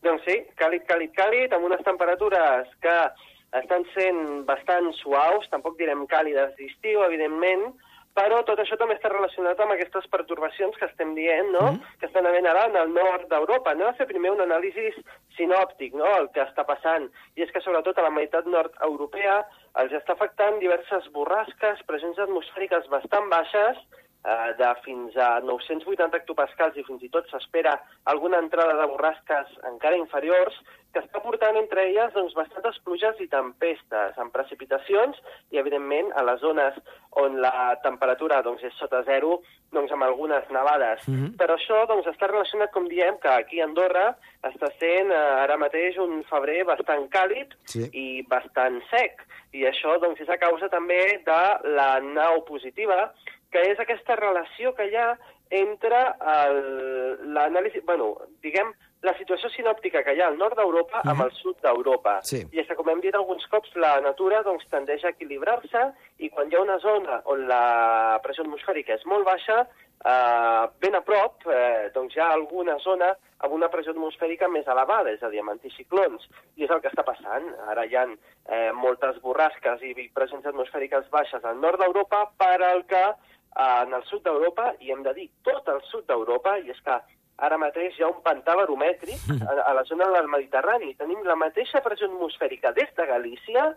Doncs 0.06 0.24
sí, 0.28 0.38
càlid, 0.60 0.86
càlid, 0.90 1.12
càlid, 1.18 1.54
amb 1.56 1.66
unes 1.68 1.82
temperatures 1.88 2.70
que 2.84 2.96
estan 3.60 3.84
sent 3.96 4.46
bastant 4.48 4.92
suaus, 5.02 5.50
tampoc 5.52 5.78
direm 5.80 6.06
càlides 6.12 6.54
d'estiu, 6.60 7.02
evidentment, 7.08 7.74
però 8.16 8.40
tot 8.48 8.62
això 8.64 8.78
també 8.80 8.96
està 8.96 9.10
relacionat 9.12 9.60
amb 9.60 9.76
aquestes 9.76 10.06
pertorbacions 10.12 10.78
que 10.80 10.88
estem 10.88 11.12
dient, 11.18 11.52
no?, 11.52 11.66
mm 11.74 12.00
que 12.00 12.08
estan 12.08 12.28
havent 12.28 12.48
ara 12.48 12.66
en 12.70 12.76
el 12.80 12.94
nord 12.94 13.28
d'Europa. 13.32 13.72
Anem 13.72 13.90
a 13.90 13.98
fer 13.98 14.08
primer 14.08 14.32
un 14.32 14.44
anàlisi 14.44 14.88
sinòptic, 15.36 15.96
no?, 16.00 16.08
el 16.22 16.30
que 16.36 16.44
està 16.44 16.64
passant. 16.68 17.10
I 17.36 17.44
és 17.44 17.52
que, 17.52 17.64
sobretot, 17.64 17.98
a 18.00 18.08
la 18.08 18.14
meitat 18.16 18.48
nord 18.48 18.76
europea 18.88 19.42
els 19.82 19.96
està 20.00 20.16
afectant 20.16 20.60
diverses 20.64 21.12
borrasques, 21.16 21.84
pressions 21.90 22.20
atmosfèriques 22.24 22.88
bastant 22.92 23.28
baixes, 23.32 23.84
de 24.58 24.70
fins 24.86 25.18
a 25.22 25.40
980 25.46 26.18
hectopascals 26.18 26.78
i 26.80 26.86
fins 26.88 27.04
i 27.06 27.12
tot 27.14 27.28
s'espera 27.30 27.76
alguna 28.10 28.40
entrada 28.42 28.74
de 28.80 28.88
borrasques 28.90 29.52
encara 29.70 30.00
inferiors, 30.00 30.58
que 30.96 31.02
està 31.04 31.20
portant 31.20 31.58
entre 31.60 31.84
elles 31.90 32.14
doncs, 32.16 32.34
bastantes 32.38 32.78
pluges 32.88 33.20
i 33.20 33.28
tempestes, 33.28 34.16
amb 34.22 34.32
precipitacions 34.32 35.20
i, 35.52 35.60
evidentment, 35.60 36.14
a 36.16 36.24
les 36.24 36.40
zones 36.40 36.78
on 37.20 37.36
la 37.44 37.76
temperatura 37.84 38.40
doncs, 38.46 38.64
és 38.64 38.78
sota 38.80 39.02
zero, 39.08 39.42
doncs, 39.76 39.92
amb 39.92 40.08
algunes 40.08 40.48
nevades. 40.56 41.04
Mm 41.08 41.16
-hmm. 41.16 41.36
Però 41.42 41.58
això 41.58 41.84
doncs, 41.92 42.08
està 42.08 42.32
relacionat, 42.32 42.72
com 42.72 42.88
diem, 42.88 43.20
que 43.20 43.28
aquí 43.28 43.60
a 43.60 43.66
Andorra 43.66 44.16
està 44.42 44.72
sent 44.80 45.12
eh, 45.12 45.44
ara 45.44 45.58
mateix 45.58 45.98
un 45.98 46.24
febrer 46.24 46.64
bastant 46.64 47.10
càlid 47.10 47.54
sí. 47.66 47.90
i 47.92 48.24
bastant 48.30 48.82
sec. 48.90 49.22
I 49.52 49.66
això 49.66 50.00
doncs, 50.00 50.20
és 50.22 50.30
a 50.30 50.38
causa 50.38 50.70
també 50.70 51.22
de 51.26 51.44
la 51.76 52.00
nau 52.00 52.42
positiva, 52.46 53.12
que 53.56 53.64
és 53.72 53.80
aquesta 53.80 54.18
relació 54.20 54.76
que 54.76 54.90
hi 54.92 55.00
ha 55.00 55.14
entre 55.56 56.02
l'anàlisi, 57.36 57.80
bueno, 57.88 58.16
diguem, 58.44 58.74
la 59.06 59.14
situació 59.20 59.52
sinòptica 59.54 60.02
que 60.04 60.16
hi 60.16 60.22
ha 60.24 60.28
al 60.32 60.38
nord 60.40 60.58
d'Europa 60.58 61.00
uh 61.00 61.04
-huh. 61.04 61.12
amb 61.12 61.22
el 61.26 61.32
sud 61.32 61.62
d'Europa. 61.62 62.20
Sí. 62.24 62.42
I 62.52 62.60
és 62.60 62.68
que, 62.68 62.76
com 62.76 62.90
hem 62.90 63.02
dit 63.02 63.16
alguns 63.16 63.46
cops, 63.48 63.76
la 63.76 64.00
natura 64.02 64.42
doncs, 64.44 64.66
tendeix 64.70 65.04
a 65.04 65.10
equilibrar-se 65.10 65.94
i 66.18 66.30
quan 66.30 66.50
hi 66.50 66.56
ha 66.56 66.62
una 66.62 66.80
zona 66.80 67.22
on 67.26 67.48
la 67.48 68.20
pressió 68.24 68.44
atmosfèrica 68.44 68.94
és 68.94 69.06
molt 69.06 69.26
baixa, 69.26 69.68
eh, 70.06 70.64
ben 70.80 70.96
a 70.96 71.02
prop 71.02 71.46
eh, 71.48 71.92
doncs 71.94 72.16
hi 72.16 72.20
ha 72.20 72.32
alguna 72.32 72.78
zona 72.80 73.16
amb 73.38 73.54
una 73.54 73.70
pressió 73.70 73.92
atmosfèrica 73.92 74.48
més 74.48 74.68
elevada, 74.68 75.12
és 75.12 75.22
a 75.24 75.30
dir, 75.30 75.40
amb 75.40 75.52
anticiclons. 75.52 76.28
I 76.56 76.64
és 76.64 76.72
el 76.72 76.82
que 76.82 76.90
està 76.90 77.04
passant. 77.04 77.46
Ara 77.68 77.86
hi 77.86 77.96
ha 77.96 78.06
eh, 78.08 78.72
moltes 78.72 79.22
borrasques 79.22 79.82
i 79.84 80.10
pressions 80.14 80.46
atmosfèriques 80.46 81.10
baixes 81.10 81.44
al 81.44 81.60
nord 81.60 81.80
d'Europa 81.80 82.32
per 82.38 82.64
al 82.64 82.86
que 82.86 83.14
en 83.56 83.94
el 83.96 84.04
sud 84.10 84.24
d'Europa, 84.26 84.74
i 84.84 84.92
hem 84.92 85.04
de 85.06 85.14
dir 85.16 85.30
tot 85.48 85.68
el 85.72 85.82
sud 85.90 86.08
d'Europa, 86.10 86.58
i 86.60 86.72
és 86.74 86.80
que 86.84 86.98
ara 87.46 87.58
mateix 87.60 87.98
hi 87.98 88.04
ha 88.04 88.12
un 88.12 88.22
pantà 88.24 88.56
baromètric 88.60 89.28
a, 89.50 89.58
a 89.70 89.74
la 89.78 89.84
zona 89.88 90.08
del 90.14 90.30
Mediterrani. 90.32 90.94
Tenim 91.00 91.24
la 91.28 91.38
mateixa 91.40 91.84
pressió 91.86 92.10
atmosfèrica 92.12 92.74
des 92.76 92.92
de 92.98 93.08
Galícia 93.12 93.68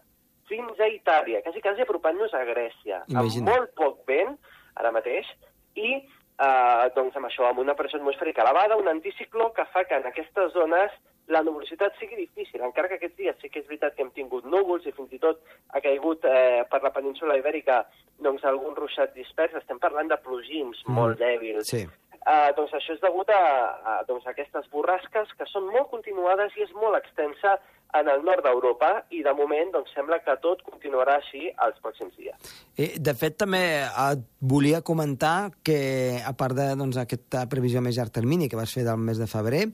fins 0.48 0.80
a 0.80 0.88
Itàlia, 0.88 1.42
quasi 1.44 1.60
quasi 1.60 1.84
apropant-nos 1.84 2.32
a 2.34 2.44
Grècia, 2.48 3.02
Imagina. 3.12 3.44
amb 3.44 3.50
molt 3.52 3.74
poc 3.76 4.06
vent 4.08 4.38
ara 4.80 4.92
mateix, 4.94 5.28
i 5.76 5.98
eh, 5.98 6.84
doncs 6.96 7.18
amb 7.18 7.28
això, 7.28 7.48
amb 7.48 7.60
una 7.62 7.76
pressió 7.78 8.00
atmosfèrica 8.00 8.44
elevada, 8.46 8.78
un 8.80 8.88
anticicló 8.88 9.52
que 9.52 9.66
fa 9.74 9.84
que 9.84 9.98
en 10.00 10.08
aquestes 10.08 10.54
zones 10.54 10.94
la 11.28 11.42
nuvolositat 11.44 11.96
sigui 12.00 12.16
difícil, 12.16 12.62
encara 12.64 12.88
que 12.88 12.98
aquests 12.98 13.18
dies 13.20 13.38
sí 13.42 13.50
que 13.52 13.62
és 13.62 13.68
veritat 13.68 13.94
que 13.94 14.04
hem 14.04 14.12
tingut 14.16 14.46
núvols 14.48 14.86
i 14.88 14.94
fins 14.96 15.12
i 15.12 15.20
tot 15.22 15.40
ha 15.74 15.82
caigut 15.84 16.24
eh, 16.24 16.64
per 16.70 16.82
la 16.84 16.92
península 16.94 17.36
ibèrica 17.40 17.82
doncs, 18.24 18.44
algun 18.48 18.76
ruixat 18.76 19.14
dispers, 19.14 19.54
estem 19.60 19.80
parlant 19.82 20.10
de 20.10 20.18
plogins 20.24 20.80
mm. 20.86 20.94
molt 20.96 21.20
dèbils. 21.20 21.68
Sí. 21.70 21.84
Uh, 22.18 22.50
doncs 22.56 22.74
això 22.76 22.92
és 22.96 23.00
degut 23.00 23.30
a, 23.32 23.42
a, 23.78 23.92
doncs, 24.08 24.26
a 24.26 24.34
aquestes 24.34 24.66
borrasques 24.72 25.30
que 25.38 25.46
són 25.48 25.68
molt 25.70 25.88
continuades 25.92 26.56
i 26.58 26.64
és 26.66 26.72
molt 26.76 26.98
extensa 26.98 27.54
en 27.96 28.08
el 28.12 28.20
nord 28.24 28.44
d'Europa 28.44 28.90
i 29.16 29.22
de 29.24 29.32
moment 29.36 29.70
doncs, 29.72 29.94
sembla 29.96 30.18
que 30.24 30.34
tot 30.42 30.60
continuarà 30.66 31.16
així 31.22 31.46
els 31.48 31.78
pròxims 31.84 32.18
dies. 32.18 32.50
Eh, 32.76 32.90
de 33.00 33.14
fet, 33.16 33.38
també 33.40 33.62
et 33.80 34.26
volia 34.40 34.82
comentar 34.84 35.50
que, 35.64 35.78
a 36.20 36.34
part 36.36 36.58
d'aquesta 36.58 36.82
doncs, 36.82 37.48
previsió 37.54 37.80
més 37.84 37.96
llarg 37.96 38.12
termini 38.12 38.50
que 38.50 38.60
vas 38.60 38.74
fer 38.76 38.84
del 38.84 39.00
mes 39.00 39.20
de 39.20 39.30
febrer, 39.30 39.64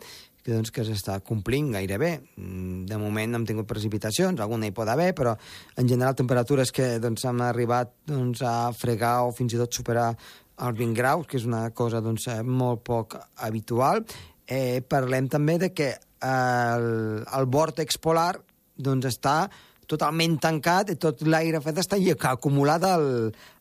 doncs, 0.53 0.73
que 0.75 0.85
s'està 0.85 1.19
complint 1.25 1.71
gairebé. 1.73 2.13
Mm, 2.37 2.85
de 2.91 2.99
moment 3.01 3.39
hem 3.39 3.47
tingut 3.49 3.69
precipitacions, 3.71 4.41
alguna 4.41 4.69
hi 4.69 4.75
pot 4.77 4.89
haver, 4.89 5.13
però 5.17 5.35
en 5.81 5.89
general 5.89 6.17
temperatures 6.19 6.73
que 6.75 6.99
doncs, 7.01 7.25
han 7.25 7.41
arribat 7.45 7.95
doncs, 8.07 8.43
a 8.43 8.73
fregar 8.77 9.23
o 9.25 9.33
fins 9.33 9.55
i 9.55 9.61
tot 9.61 9.73
superar 9.73 10.13
els 10.55 10.79
20 10.79 10.95
graus, 10.95 11.27
que 11.27 11.39
és 11.41 11.47
una 11.49 11.69
cosa 11.75 12.01
doncs, 12.05 12.29
eh, 12.29 12.43
molt 12.43 12.85
poc 12.85 13.19
habitual. 13.37 14.05
Eh, 14.47 14.83
parlem 14.87 15.29
també 15.33 15.59
de 15.59 15.73
que 15.73 15.95
el, 16.25 17.25
el 17.25 17.47
vòrtex 17.51 17.99
polar 17.99 18.35
doncs, 18.77 19.09
està 19.09 19.49
totalment 19.87 20.39
tancat 20.41 20.91
i 20.93 20.99
tot 21.01 21.23
l'aire 21.29 21.61
fred 21.61 21.79
està 21.83 21.99
acumulat 22.31 22.85
al, 22.89 23.07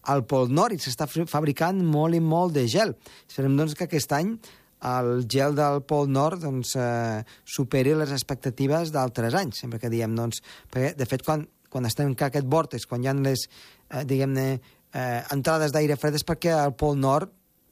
al 0.07 0.23
Pol 0.23 0.51
Nord 0.51 0.75
i 0.75 0.79
s'està 0.79 1.07
fabricant 1.07 1.83
molt 1.83 2.15
i 2.15 2.21
molt 2.23 2.53
de 2.55 2.67
gel. 2.67 2.95
Esperem 3.27 3.57
doncs, 3.57 3.75
que 3.75 3.87
aquest 3.87 4.13
any 4.15 4.37
el 4.83 5.25
gel 5.31 5.55
del 5.55 5.81
Pol 5.87 6.09
Nord 6.11 6.43
doncs, 6.43 6.75
eh, 6.75 7.23
superi 7.45 7.95
les 7.95 8.11
expectatives 8.11 8.91
d'altres 8.91 9.35
anys, 9.39 9.63
sempre 9.63 9.79
que 9.79 9.91
diem, 9.91 10.15
doncs, 10.15 10.43
perquè, 10.71 10.93
de 10.99 11.07
fet, 11.09 11.23
quan, 11.25 11.47
quan 11.71 11.87
estem 11.87 12.11
en 12.11 12.17
aquest 12.19 12.49
vòrtex, 12.49 12.87
quan 12.89 13.03
hi 13.03 13.07
ha 13.07 13.15
les, 13.15 13.47
eh, 13.89 14.03
diguem-ne, 14.03 14.47
eh, 14.93 15.21
entrades 15.31 15.71
d'aire 15.71 15.97
fred 15.97 16.19
és 16.19 16.27
perquè 16.27 16.53
el 16.57 16.75
Pol 16.75 16.99
Nord 16.99 17.31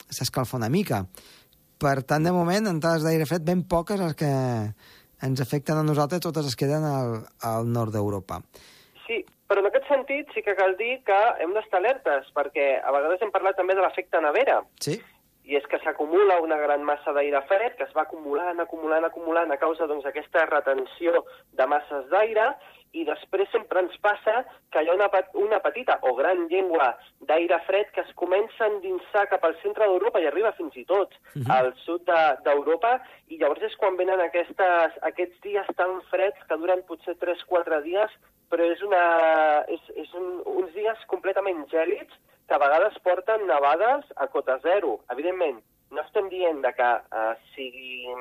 s'escalfa 0.10 0.58
una 0.58 0.69
mica. 0.69 1.06
Per 1.82 2.02
tant, 2.04 2.24
de 2.24 2.32
moment, 2.32 2.67
entrades 2.67 3.04
d'aire 3.04 3.26
fred 3.26 3.43
ben 3.43 3.63
poques 3.67 4.00
les 4.00 4.15
que 4.15 4.32
ens 5.21 5.41
afecten 5.41 5.78
a 5.78 5.84
nosaltres, 5.84 6.21
totes 6.21 6.47
es 6.47 6.56
queden 6.56 6.84
al, 6.86 7.21
al 7.41 7.67
nord 7.69 7.93
d'Europa. 7.93 8.41
Sí, 9.06 9.21
però 9.50 9.62
en 9.62 9.69
aquest 9.69 9.88
sentit 9.89 10.30
sí 10.34 10.41
que 10.41 10.56
cal 10.58 10.78
dir 10.78 11.02
que 11.06 11.17
hem 11.43 11.54
d'estar 11.54 11.82
alertes, 11.82 12.30
perquè 12.34 12.78
a 12.82 12.93
vegades 12.93 13.21
hem 13.21 13.34
parlat 13.34 13.58
també 13.58 13.76
de 13.78 13.84
l'efecte 13.86 14.21
nevera. 14.21 14.62
Sí 14.82 15.00
i 15.52 15.58
és 15.60 15.66
que 15.68 15.80
s'acumula 15.84 16.40
una 16.40 16.58
gran 16.62 16.84
massa 16.88 17.12
d'aire 17.16 17.42
fred 17.50 17.76
que 17.76 17.84
es 17.84 17.96
va 17.96 18.06
acumulant, 18.08 18.60
acumulant, 18.64 19.04
acumulant 19.04 19.52
a 19.52 19.60
causa 19.60 19.88
d'aquesta 19.90 20.46
doncs, 20.46 20.54
retenció 20.54 21.26
de 21.60 21.68
masses 21.68 22.08
d'aire 22.14 22.54
i 22.96 23.04
després 23.08 23.48
sempre 23.52 23.84
ens 23.84 23.98
passa 24.04 24.42
que 24.72 24.84
hi 24.84 24.90
ha 24.90 24.96
una, 24.96 25.10
una 25.44 25.60
petita 25.64 25.98
o 26.08 26.14
gran 26.16 26.48
llengua 26.52 26.90
d'aire 27.28 27.60
fred 27.68 27.92
que 27.96 28.04
es 28.04 28.16
comença 28.20 28.66
a 28.66 28.72
endinsar 28.72 29.28
cap 29.32 29.44
al 29.48 29.58
centre 29.64 29.88
d'Europa 29.88 30.24
i 30.24 30.28
arriba 30.32 30.56
fins 30.60 30.76
i 30.80 30.86
tot 30.86 31.12
uh 31.12 31.40
mhm. 31.40 31.44
-huh. 31.44 31.60
al 31.60 31.74
sud 31.86 32.08
d'Europa 32.48 32.98
de, 32.98 33.36
i 33.36 33.38
llavors 33.38 33.64
és 33.64 33.76
quan 33.76 33.98
venen 33.98 34.20
aquestes, 34.20 35.00
aquests 35.02 35.40
dies 35.42 35.68
tan 35.76 36.02
freds 36.12 36.40
que 36.48 36.58
duren 36.58 36.84
potser 36.88 37.16
3-4 37.16 37.82
dies 37.84 38.12
però 38.52 38.64
és, 38.72 38.82
una, 38.82 39.04
és, 39.68 39.82
és 39.96 40.14
un, 40.14 40.42
uns 40.46 40.74
dies 40.74 41.06
completament 41.08 41.66
gèlids 41.72 42.14
que 42.52 42.58
a 42.60 42.64
vegades 42.66 42.98
porten 43.00 43.46
nevades 43.48 44.10
a 44.20 44.28
cota 44.28 44.58
zero. 44.60 44.98
Evidentment, 45.16 45.62
No 45.92 46.00
estem 46.06 46.30
dient 46.32 46.62
de 46.64 46.70
que 46.72 46.88
uh, 46.88 47.32
sigui, 47.52 48.14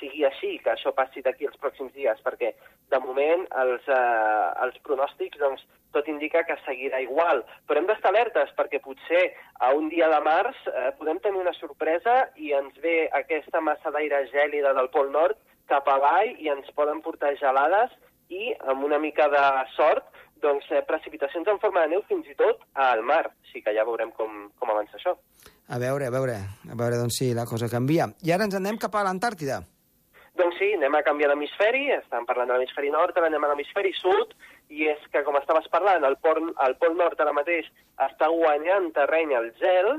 sigui 0.00 0.22
així, 0.24 0.54
que 0.64 0.70
això 0.72 0.94
passi 0.96 1.20
d'aquí 1.24 1.44
els 1.44 1.58
pròxims 1.60 1.92
dies, 1.92 2.22
perquè 2.24 2.54
de 2.88 3.00
moment 3.04 3.44
els, 3.62 3.84
uh, 3.92 4.54
els 4.64 4.78
pronòstics 4.86 5.36
doncs, 5.42 5.66
tot 5.92 6.08
indica 6.08 6.40
que 6.48 6.56
seguirà 6.62 7.02
igual. 7.04 7.42
Però 7.68 7.80
hem 7.80 7.88
d'estar 7.90 8.14
alertes 8.14 8.54
perquè 8.56 8.80
potser 8.84 9.26
a 9.60 9.74
un 9.76 9.92
dia 9.92 10.08
de 10.08 10.22
març 10.24 10.64
uh, 10.72 10.88
podem 10.96 11.20
tenir 11.24 11.44
una 11.44 11.52
sorpresa 11.60 12.16
i 12.40 12.54
ens 12.56 12.80
ve 12.80 12.96
aquesta 13.20 13.60
massa 13.60 13.92
d'aire 13.92 14.24
gèlida 14.32 14.72
del 14.80 14.88
Pol 14.96 15.12
Nord 15.12 15.36
cap 15.68 15.88
avall 15.92 16.32
i 16.40 16.48
ens 16.48 16.72
poden 16.80 17.04
portar 17.04 17.34
gelades 17.36 17.92
i 18.32 18.54
amb 18.72 18.88
una 18.88 18.96
mica 19.00 19.28
de 19.32 19.44
sort 19.76 20.08
doncs, 20.42 20.66
eh, 20.72 20.82
precipitacions 20.86 21.48
en 21.48 21.60
forma 21.62 21.84
de 21.84 21.94
neu 21.94 22.04
fins 22.08 22.26
i 22.28 22.36
tot 22.38 22.62
al 22.74 23.02
mar. 23.06 23.24
Així 23.44 23.62
que 23.64 23.74
ja 23.76 23.86
veurem 23.88 24.12
com, 24.16 24.46
com 24.58 24.74
avança 24.74 24.98
això. 24.98 25.16
A 25.68 25.78
veure, 25.78 26.06
a 26.08 26.12
veure, 26.14 26.36
a 26.70 26.76
veure, 26.76 27.00
doncs 27.00 27.18
sí, 27.20 27.32
la 27.36 27.46
cosa 27.46 27.68
canvia. 27.68 28.08
I 28.24 28.32
ara 28.32 28.46
ens 28.48 28.56
anem 28.56 28.78
cap 28.80 28.94
a 28.96 29.04
l'Antàrtida. 29.06 29.60
Doncs 30.38 30.58
sí, 30.60 30.70
anem 30.76 30.94
a 30.94 31.02
canviar 31.02 31.32
d'hemisferi, 31.32 31.88
estem 31.96 32.26
parlant 32.28 32.48
de 32.48 32.54
l'hemisferi 32.54 32.92
nord, 32.94 33.16
ara 33.18 33.26
anem 33.26 33.44
a 33.44 33.50
l'hemisferi 33.50 33.90
sud, 33.98 34.36
i 34.70 34.86
és 34.92 35.02
que, 35.10 35.24
com 35.26 35.36
estaves 35.40 35.66
parlant, 35.72 36.04
el 36.06 36.14
pol, 36.22 36.52
el 36.66 36.76
pol 36.78 36.94
nord 36.96 37.20
ara 37.20 37.34
mateix 37.34 37.66
està 38.06 38.28
guanyant 38.30 38.92
terreny 38.94 39.34
al 39.34 39.50
gel, 39.58 39.96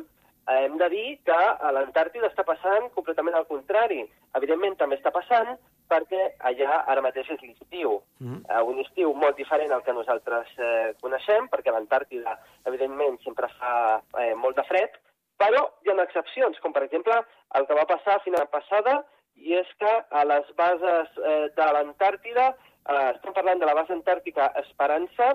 hem 0.58 0.78
de 0.78 0.90
dir 0.90 1.08
que 1.26 1.36
a 1.36 1.72
l'Antàrtida 1.76 2.30
està 2.30 2.46
passant 2.48 2.90
completament 2.96 3.36
al 3.38 3.48
contrari. 3.50 4.02
Evidentment 4.40 4.78
també 4.80 4.98
està 4.98 5.12
passant 5.14 5.58
perquè 5.90 6.22
allà 6.46 6.84
ara 6.94 7.04
mateix 7.06 7.30
és 7.34 7.42
l'estiu. 7.44 8.00
Mm. 8.22 8.42
Uh, 8.46 8.64
un 8.72 8.82
estiu 8.84 9.14
molt 9.18 9.38
diferent 9.38 9.74
al 9.74 9.84
que 9.86 9.96
nosaltres 9.96 10.52
eh, 10.58 10.92
coneixem, 11.02 11.50
perquè 11.50 11.72
a 11.72 11.78
l'Antàrtida, 11.78 12.36
evidentment, 12.70 13.18
sempre 13.26 13.50
fa 13.58 13.76
eh, 14.22 14.36
molt 14.38 14.60
de 14.60 14.66
fred, 14.70 14.98
però 15.42 15.64
hi 15.82 15.92
ha 15.92 15.98
excepcions, 16.04 16.60
com 16.62 16.76
per 16.76 16.84
exemple 16.86 17.16
el 17.58 17.66
que 17.66 17.78
va 17.78 17.88
passar 17.90 18.18
a 18.18 18.26
final 18.26 18.46
passada, 18.54 19.00
i 19.40 19.56
és 19.56 19.70
que 19.80 19.92
a 20.12 20.26
les 20.28 20.50
bases 20.60 21.18
eh, 21.18 21.48
de 21.56 21.70
l'Antàrtida, 21.76 22.52
eh, 22.52 23.10
estem 23.16 23.34
parlant 23.34 23.62
de 23.62 23.70
la 23.70 23.78
base 23.78 23.96
antàrtica 23.96 24.52
Esperança, 24.62 25.32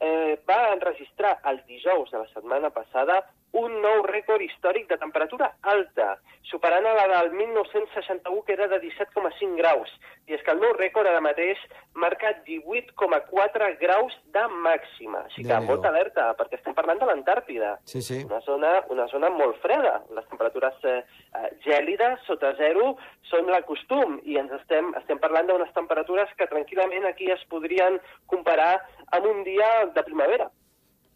eh, 0.00 0.36
va 0.48 0.60
enregistrar 0.74 1.38
el 1.50 1.62
dijous 1.66 2.12
de 2.12 2.20
la 2.20 2.28
setmana 2.34 2.70
passada 2.70 3.22
un 3.56 3.78
nou 3.80 4.02
rècord 4.04 4.42
històric 4.44 4.88
de 4.90 4.98
temperatura 5.00 5.48
alta, 5.72 6.16
superant 6.50 6.86
a 6.86 6.94
la 6.96 7.06
del 7.12 7.32
1961, 7.34 8.42
que 8.46 8.54
era 8.54 8.68
de 8.68 8.78
17,5 8.82 9.56
graus. 9.56 9.92
I 10.26 10.36
és 10.36 10.42
que 10.44 10.52
el 10.52 10.60
nou 10.60 10.74
rècord 10.76 11.08
ara 11.08 11.22
mateix 11.24 11.60
marca 11.94 12.32
18,4 12.46 13.70
graus 13.80 14.16
de 14.34 14.44
màxima. 14.66 15.22
Així 15.30 15.46
que 15.46 15.60
molta 15.64 15.90
alerta, 15.92 16.28
perquè 16.38 16.58
estem 16.58 16.76
parlant 16.76 17.00
de 17.00 17.08
l'Antàrtida. 17.08 17.76
Sí, 17.88 18.02
sí. 18.02 18.20
Una 18.26 18.42
zona, 18.46 18.72
una 18.92 19.06
zona 19.12 19.30
molt 19.32 19.60
freda. 19.64 20.00
Les 20.18 20.28
temperatures 20.32 20.84
eh, 20.84 20.98
eh 21.40 21.50
gèlides, 21.66 22.26
sota 22.26 22.52
zero, 22.60 22.92
són 23.30 23.50
la 23.54 23.62
costum. 23.66 24.20
I 24.24 24.38
ens 24.42 24.52
estem, 24.60 24.92
estem 25.00 25.22
parlant 25.22 25.48
d'unes 25.48 25.72
temperatures 25.78 26.34
que 26.36 26.50
tranquil·lament 26.52 27.08
aquí 27.08 27.30
es 27.32 27.42
podrien 27.50 28.00
comparar 28.26 28.74
amb 29.16 29.30
un 29.32 29.44
dia 29.46 29.70
de 29.94 30.06
primavera. 30.06 30.50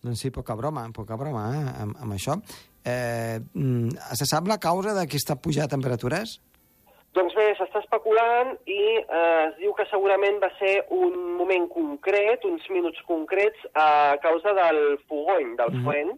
Doncs 0.03 0.21
sí, 0.25 0.31
poca 0.31 0.55
broma, 0.57 0.87
poca 0.97 1.17
broma, 1.21 1.49
eh, 1.55 1.73
amb, 1.83 1.97
amb 2.01 2.17
això. 2.17 2.39
Eh, 2.85 3.41
mm, 3.55 4.15
se 4.17 4.27
sap 4.27 4.49
la 4.49 4.59
causa 4.59 4.95
d'aquesta 4.97 5.37
pujada 5.37 5.69
de 5.69 5.77
temperatures? 5.77 6.39
Doncs 7.13 7.35
bé, 7.35 7.49
s'està 7.59 7.81
especulant 7.83 8.53
i 8.71 8.81
eh, 9.01 9.45
es 9.49 9.57
diu 9.59 9.75
que 9.75 9.87
segurament 9.91 10.39
va 10.43 10.51
ser 10.61 10.77
un 10.95 11.17
moment 11.37 11.67
concret, 11.73 12.45
uns 12.47 12.69
minuts 12.71 13.03
concrets, 13.09 13.67
a 13.75 14.17
causa 14.23 14.55
del 14.55 14.99
fogony, 15.09 15.57
del 15.59 15.73
mm 15.73 15.77
-hmm. 15.77 15.85
fuent, 15.85 16.11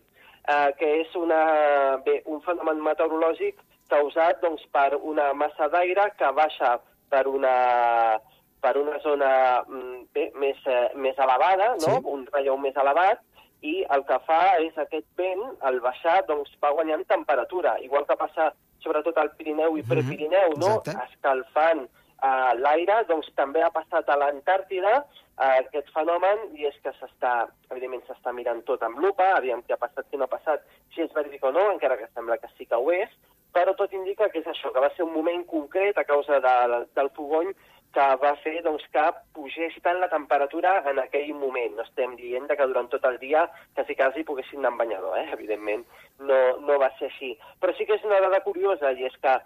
eh, 0.48 0.70
que 0.78 1.00
és 1.00 1.14
una, 1.16 1.96
bé, 2.04 2.22
un 2.26 2.42
fenomen 2.42 2.82
meteorològic 2.82 3.56
causat 3.88 4.40
doncs, 4.42 4.62
per 4.72 4.96
una 5.02 5.32
massa 5.32 5.68
d'aire 5.68 6.12
que 6.18 6.30
baixa 6.32 6.78
per 7.08 7.26
una, 7.26 8.20
per 8.60 8.76
una 8.76 8.98
zona 9.00 9.62
mm, 9.66 10.06
bé, 10.14 10.30
més, 10.34 10.56
eh, 10.66 10.88
més 10.94 11.18
elevada, 11.18 11.74
no? 11.74 11.98
Sí. 11.98 12.00
un 12.14 12.26
relleu 12.32 12.56
més 12.58 12.76
elevat, 12.76 13.20
i 13.62 13.74
el 13.94 14.04
que 14.08 14.18
fa 14.26 14.42
és 14.64 14.76
aquest 14.78 15.06
vent, 15.18 15.42
al 15.68 15.80
baixar, 15.84 16.20
doncs 16.28 16.52
va 16.62 16.72
guanyant 16.74 17.04
temperatura, 17.10 17.76
igual 17.86 18.06
que 18.08 18.18
passa 18.18 18.50
sobretot 18.82 19.18
al 19.18 19.30
Pirineu 19.38 19.76
i 19.78 19.82
mhm. 19.82 19.90
Prepirineu, 19.90 20.56
no? 20.58 20.76
Exacte. 20.80 20.98
escalfant 21.08 21.84
uh, 21.86 22.52
l'aire, 22.58 23.02
doncs 23.10 23.30
també 23.38 23.62
ha 23.62 23.70
passat 23.74 24.08
a 24.10 24.18
l'Antàrtida 24.18 24.94
uh, 25.02 25.52
aquest 25.60 25.92
fenomen 25.94 26.48
i 26.58 26.66
és 26.70 26.78
que 26.82 26.94
s'està, 26.98 27.34
evidentment 27.70 28.02
s'està 28.08 28.34
mirant 28.34 28.64
tot 28.68 28.82
amb 28.82 28.98
lupa, 29.02 29.32
aviam 29.36 29.62
què 29.66 29.76
ha 29.76 29.82
passat, 29.84 30.08
què 30.10 30.18
no 30.18 30.26
ha 30.26 30.34
passat, 30.34 30.66
si 30.94 31.06
és 31.06 31.14
veritat 31.14 31.50
o 31.50 31.54
no, 31.54 31.68
encara 31.74 31.98
que 32.00 32.10
sembla 32.10 32.40
que 32.42 32.50
sí 32.56 32.66
que 32.66 32.78
ho 32.78 32.90
és, 32.94 33.14
però 33.52 33.76
tot 33.76 33.92
indica 33.92 34.30
que 34.32 34.40
és 34.40 34.48
això, 34.48 34.72
que 34.72 34.82
va 34.82 34.90
ser 34.96 35.04
un 35.04 35.12
moment 35.14 35.44
concret 35.46 35.98
a 35.98 36.08
causa 36.08 36.40
de, 36.40 36.82
del 36.96 37.12
fogony 37.16 37.52
que 37.92 38.04
va 38.22 38.32
fer 38.42 38.58
doncs, 38.64 38.84
que 38.94 39.04
pugés 39.36 39.74
tant 39.84 39.98
la 40.00 40.10
temperatura 40.12 40.78
en 40.90 41.00
aquell 41.02 41.32
moment. 41.36 41.76
No 41.76 41.86
estem 41.86 42.16
dient 42.20 42.48
que 42.48 42.68
durant 42.68 42.88
tot 42.92 43.04
el 43.08 43.18
dia 43.22 43.46
quasi 43.76 43.96
quasi 43.98 44.24
poguessin 44.28 44.62
anar 44.62 44.72
en 44.72 44.78
banyador, 44.84 45.18
eh? 45.20 45.26
evidentment 45.36 45.84
no, 46.20 46.40
no 46.66 46.78
va 46.82 46.92
ser 46.98 47.10
així. 47.10 47.34
Però 47.60 47.74
sí 47.76 47.88
que 47.88 47.98
és 47.98 48.06
una 48.08 48.20
dada 48.24 48.40
curiosa 48.46 48.92
i 48.96 49.04
és 49.08 49.18
que 49.24 49.36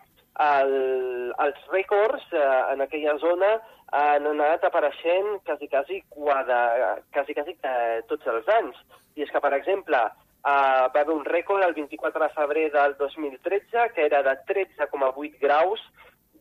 el, 0.44 1.32
els 1.42 1.64
rècords 1.72 2.26
eh, 2.32 2.44
en 2.74 2.84
aquella 2.84 3.16
zona 3.22 3.56
han 3.96 4.26
anat 4.26 4.64
apareixent 4.66 5.40
quasi, 5.46 5.68
quasi, 5.72 6.00
quadra, 6.10 6.98
quasi, 7.14 7.34
quasi 7.34 7.56
eh, 7.62 8.02
tots 8.10 8.26
els 8.32 8.48
anys. 8.58 8.78
I 9.16 9.24
és 9.24 9.32
que, 9.32 9.40
per 9.40 9.54
exemple, 9.56 10.00
eh, 10.06 10.84
va 10.92 11.02
haver 11.02 11.14
un 11.14 11.24
rècord 11.24 11.64
el 11.64 11.74
24 11.78 12.22
de 12.22 12.32
febrer 12.34 12.66
del 12.74 12.96
2013, 12.98 13.90
que 13.94 14.06
era 14.10 14.22
de 14.26 14.36
13,8 14.50 15.40
graus. 15.40 15.82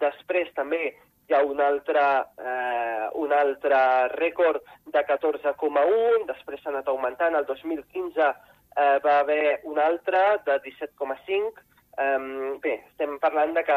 Després 0.02 0.52
també 0.58 0.96
hi 1.28 1.36
ha 1.36 1.44
un 1.44 1.62
altre, 1.62 2.06
eh, 2.38 3.06
un 3.22 3.32
altre 3.34 3.78
rècord 4.16 4.62
de 4.94 5.06
14,1, 5.12 6.26
després 6.30 6.62
s'ha 6.62 6.74
anat 6.74 6.90
augmentant, 6.92 7.36
el 7.36 7.48
2015 7.50 8.26
eh, 8.26 8.98
va 9.06 9.20
haver 9.20 9.62
un 9.64 9.80
altre 9.80 10.26
de 10.46 10.60
17,5, 10.68 11.66
Um, 11.96 12.58
bé, 12.60 12.74
estem 12.90 13.14
parlant 13.24 13.54
de 13.56 13.62
que 13.64 13.76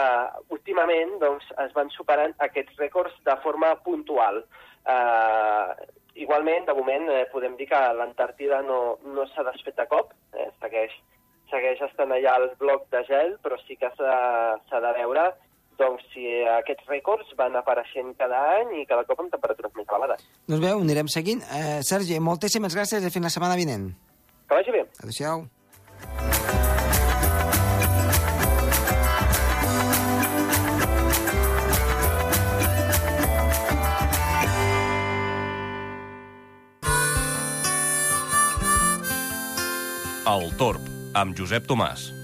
últimament 0.50 1.12
doncs, 1.22 1.44
es 1.62 1.74
van 1.76 1.90
superant 1.94 2.32
aquests 2.42 2.80
rècords 2.82 3.14
de 3.28 3.36
forma 3.44 3.68
puntual. 3.84 4.40
Uh, 4.82 5.70
igualment, 6.18 6.66
de 6.66 6.74
moment, 6.74 7.06
eh, 7.14 7.26
podem 7.30 7.54
dir 7.60 7.68
que 7.70 7.78
l'Antàrtida 7.94 8.58
no, 8.66 8.80
no 9.14 9.26
s'ha 9.30 9.44
desfet 9.46 9.76
de 9.78 9.86
cop, 9.86 10.10
eh, 10.34 10.48
segueix, 10.64 10.96
segueix 11.52 11.84
estant 11.86 12.10
allà 12.16 12.34
el 12.40 12.48
bloc 12.58 12.88
de 12.90 13.04
gel, 13.06 13.36
però 13.44 13.58
sí 13.62 13.78
que 13.78 13.92
s'ha 13.94 14.80
de 14.82 14.92
veure 14.98 15.28
doncs 15.78 16.02
si 16.12 16.26
aquests 16.58 16.88
rècords 16.90 17.30
van 17.38 17.56
apareixent 17.58 18.14
cada 18.18 18.40
any 18.58 18.80
i 18.82 18.86
cada 18.90 19.06
cop 19.08 19.22
amb 19.22 19.32
temperatures 19.34 19.74
més 19.78 19.88
elevades. 19.88 20.26
Doncs 20.48 20.64
bé, 20.64 20.74
ho 20.74 20.82
anirem 20.82 21.10
seguint. 21.12 21.44
Eh, 21.54 21.78
Sergi, 21.86 22.18
moltíssimes 22.20 22.74
gràcies 22.74 23.04
i 23.04 23.14
fins 23.14 23.30
la 23.30 23.34
setmana 23.34 23.58
vinent. 23.60 23.92
Que 24.48 24.58
vagi 24.58 24.74
bé. 24.74 24.84
Adéu-siau. 25.02 25.46
El 40.28 40.50
Torb, 40.60 40.84
amb 41.16 41.32
Josep 41.38 41.64
Tomàs. 41.70 42.17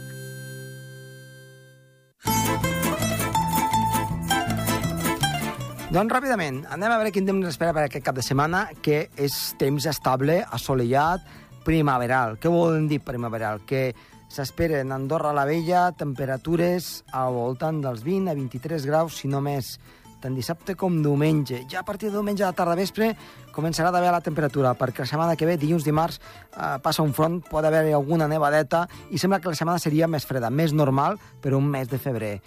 Doncs 5.95 6.11
ràpidament, 6.11 6.57
anem 6.75 6.91
a 6.91 6.97
veure 6.99 7.13
quin 7.15 7.29
temps 7.29 7.47
espera 7.47 7.71
per 7.71 7.85
aquest 7.85 8.03
cap 8.03 8.17
de 8.17 8.23
setmana, 8.27 8.65
que 8.83 8.97
és 9.15 9.35
temps 9.61 9.85
estable, 9.87 10.41
assolellat, 10.57 11.23
primaveral. 11.63 12.35
Què 12.43 12.51
volen 12.51 12.89
dir 12.91 12.99
primaveral? 13.07 13.61
Que 13.63 13.93
s'esperen 14.27 14.91
a 14.91 14.99
Andorra 14.99 15.31
la 15.37 15.45
Vella 15.47 15.85
temperatures 15.95 17.05
al 17.15 17.39
voltant 17.39 17.79
dels 17.85 18.03
20 18.03 18.33
a 18.33 18.35
23 18.35 18.89
graus, 18.91 19.21
si 19.23 19.31
no 19.31 19.39
més, 19.39 19.77
tant 20.19 20.35
dissabte 20.35 20.75
com 20.75 20.99
diumenge. 20.99 21.63
Ja 21.71 21.85
a 21.85 21.87
partir 21.87 22.11
de 22.11 22.19
diumenge 22.19 22.43
a 22.43 22.51
la 22.51 22.59
tarda 22.59 22.75
vespre 22.75 23.13
començarà 23.55 23.95
a 23.95 24.03
haver 24.03 24.11
la 24.11 24.25
temperatura, 24.25 24.75
perquè 24.75 25.07
la 25.07 25.11
setmana 25.15 25.39
que 25.39 25.47
ve, 25.47 25.55
dilluns, 25.63 25.87
dimarts, 25.87 26.19
eh, 26.19 26.75
passa 26.83 27.07
un 27.07 27.15
front, 27.15 27.39
pot 27.47 27.63
haver 27.63 27.87
alguna 27.95 28.27
nevadeta, 28.27 28.89
i 29.15 29.23
sembla 29.23 29.39
que 29.39 29.55
la 29.55 29.63
setmana 29.63 29.79
seria 29.79 30.11
més 30.11 30.27
freda, 30.27 30.51
més 30.51 30.75
normal 30.75 31.23
per 31.41 31.55
un 31.55 31.71
mes 31.71 31.87
de 31.87 32.03
febrer. 32.03 32.41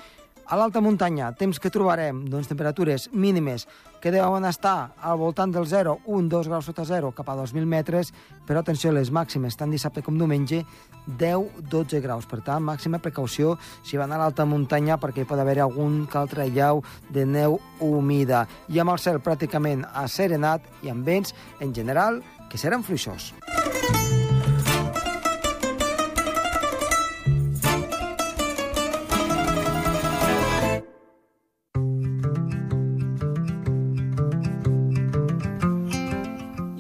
A 0.48 0.56
l'alta 0.56 0.80
muntanya, 0.80 1.34
temps 1.36 1.58
que 1.60 1.68
trobarem, 1.68 2.22
doncs, 2.32 2.48
temperatures 2.48 3.10
mínimes 3.12 3.66
que 4.00 4.14
deuen 4.16 4.46
estar 4.48 4.94
al 5.04 5.18
voltant 5.20 5.52
del 5.52 5.68
0, 5.68 5.98
1, 6.06 6.30
2 6.32 6.48
graus 6.48 6.70
sota 6.70 6.86
0 6.88 7.10
cap 7.12 7.28
a 7.28 7.36
2.000 7.36 7.68
metres, 7.68 8.14
però 8.48 8.62
atenció, 8.64 8.94
les 8.96 9.12
màximes, 9.12 9.60
tant 9.60 9.76
dissabte 9.76 10.06
com 10.06 10.16
diumenge, 10.16 10.62
10-12 11.20 12.00
graus. 12.00 12.30
Per 12.32 12.40
tant, 12.48 12.64
màxima 12.64 13.04
precaució 13.04 13.58
si 13.84 14.00
van 14.00 14.16
a 14.16 14.22
l'alta 14.24 14.48
muntanya 14.48 14.96
perquè 14.96 15.26
hi 15.26 15.28
pot 15.28 15.44
haver 15.44 15.60
algun 15.66 16.06
que 16.08 16.22
altre 16.22 16.48
llau 16.48 16.80
de 17.12 17.28
neu 17.28 17.60
humida. 17.84 18.46
I 18.72 18.80
amb 18.80 18.96
el 18.96 19.04
cel 19.04 19.20
pràcticament 19.20 19.84
asserenat 20.00 20.64
i 20.80 20.96
amb 20.96 21.04
vents, 21.04 21.36
en 21.60 21.76
general, 21.76 22.24
que 22.48 22.56
seran 22.56 22.88
fluixos. 22.88 23.34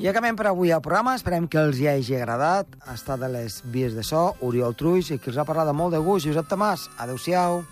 Acabem 0.07 0.37
per 0.39 0.47
avui 0.47 0.71
el 0.71 0.81
programa. 0.83 1.15
Esperem 1.19 1.47
que 1.51 1.59
els 1.59 1.81
hi 1.81 1.89
hagi 1.91 2.15
agradat. 2.15 2.77
Estat 2.93 3.19
de 3.19 3.31
les 3.33 3.59
vies 3.73 3.95
de 3.97 4.05
so, 4.07 4.29
Oriol 4.41 4.77
Truix, 4.79 5.11
i 5.11 5.19
qui 5.19 5.33
els 5.33 5.41
ha 5.41 5.47
parlat 5.47 5.67
de 5.67 5.75
molt 5.75 5.95
de 5.95 6.03
gust, 6.03 6.29
Josep 6.29 6.47
Tomàs. 6.47 6.87
Adéu-siau. 6.97 7.65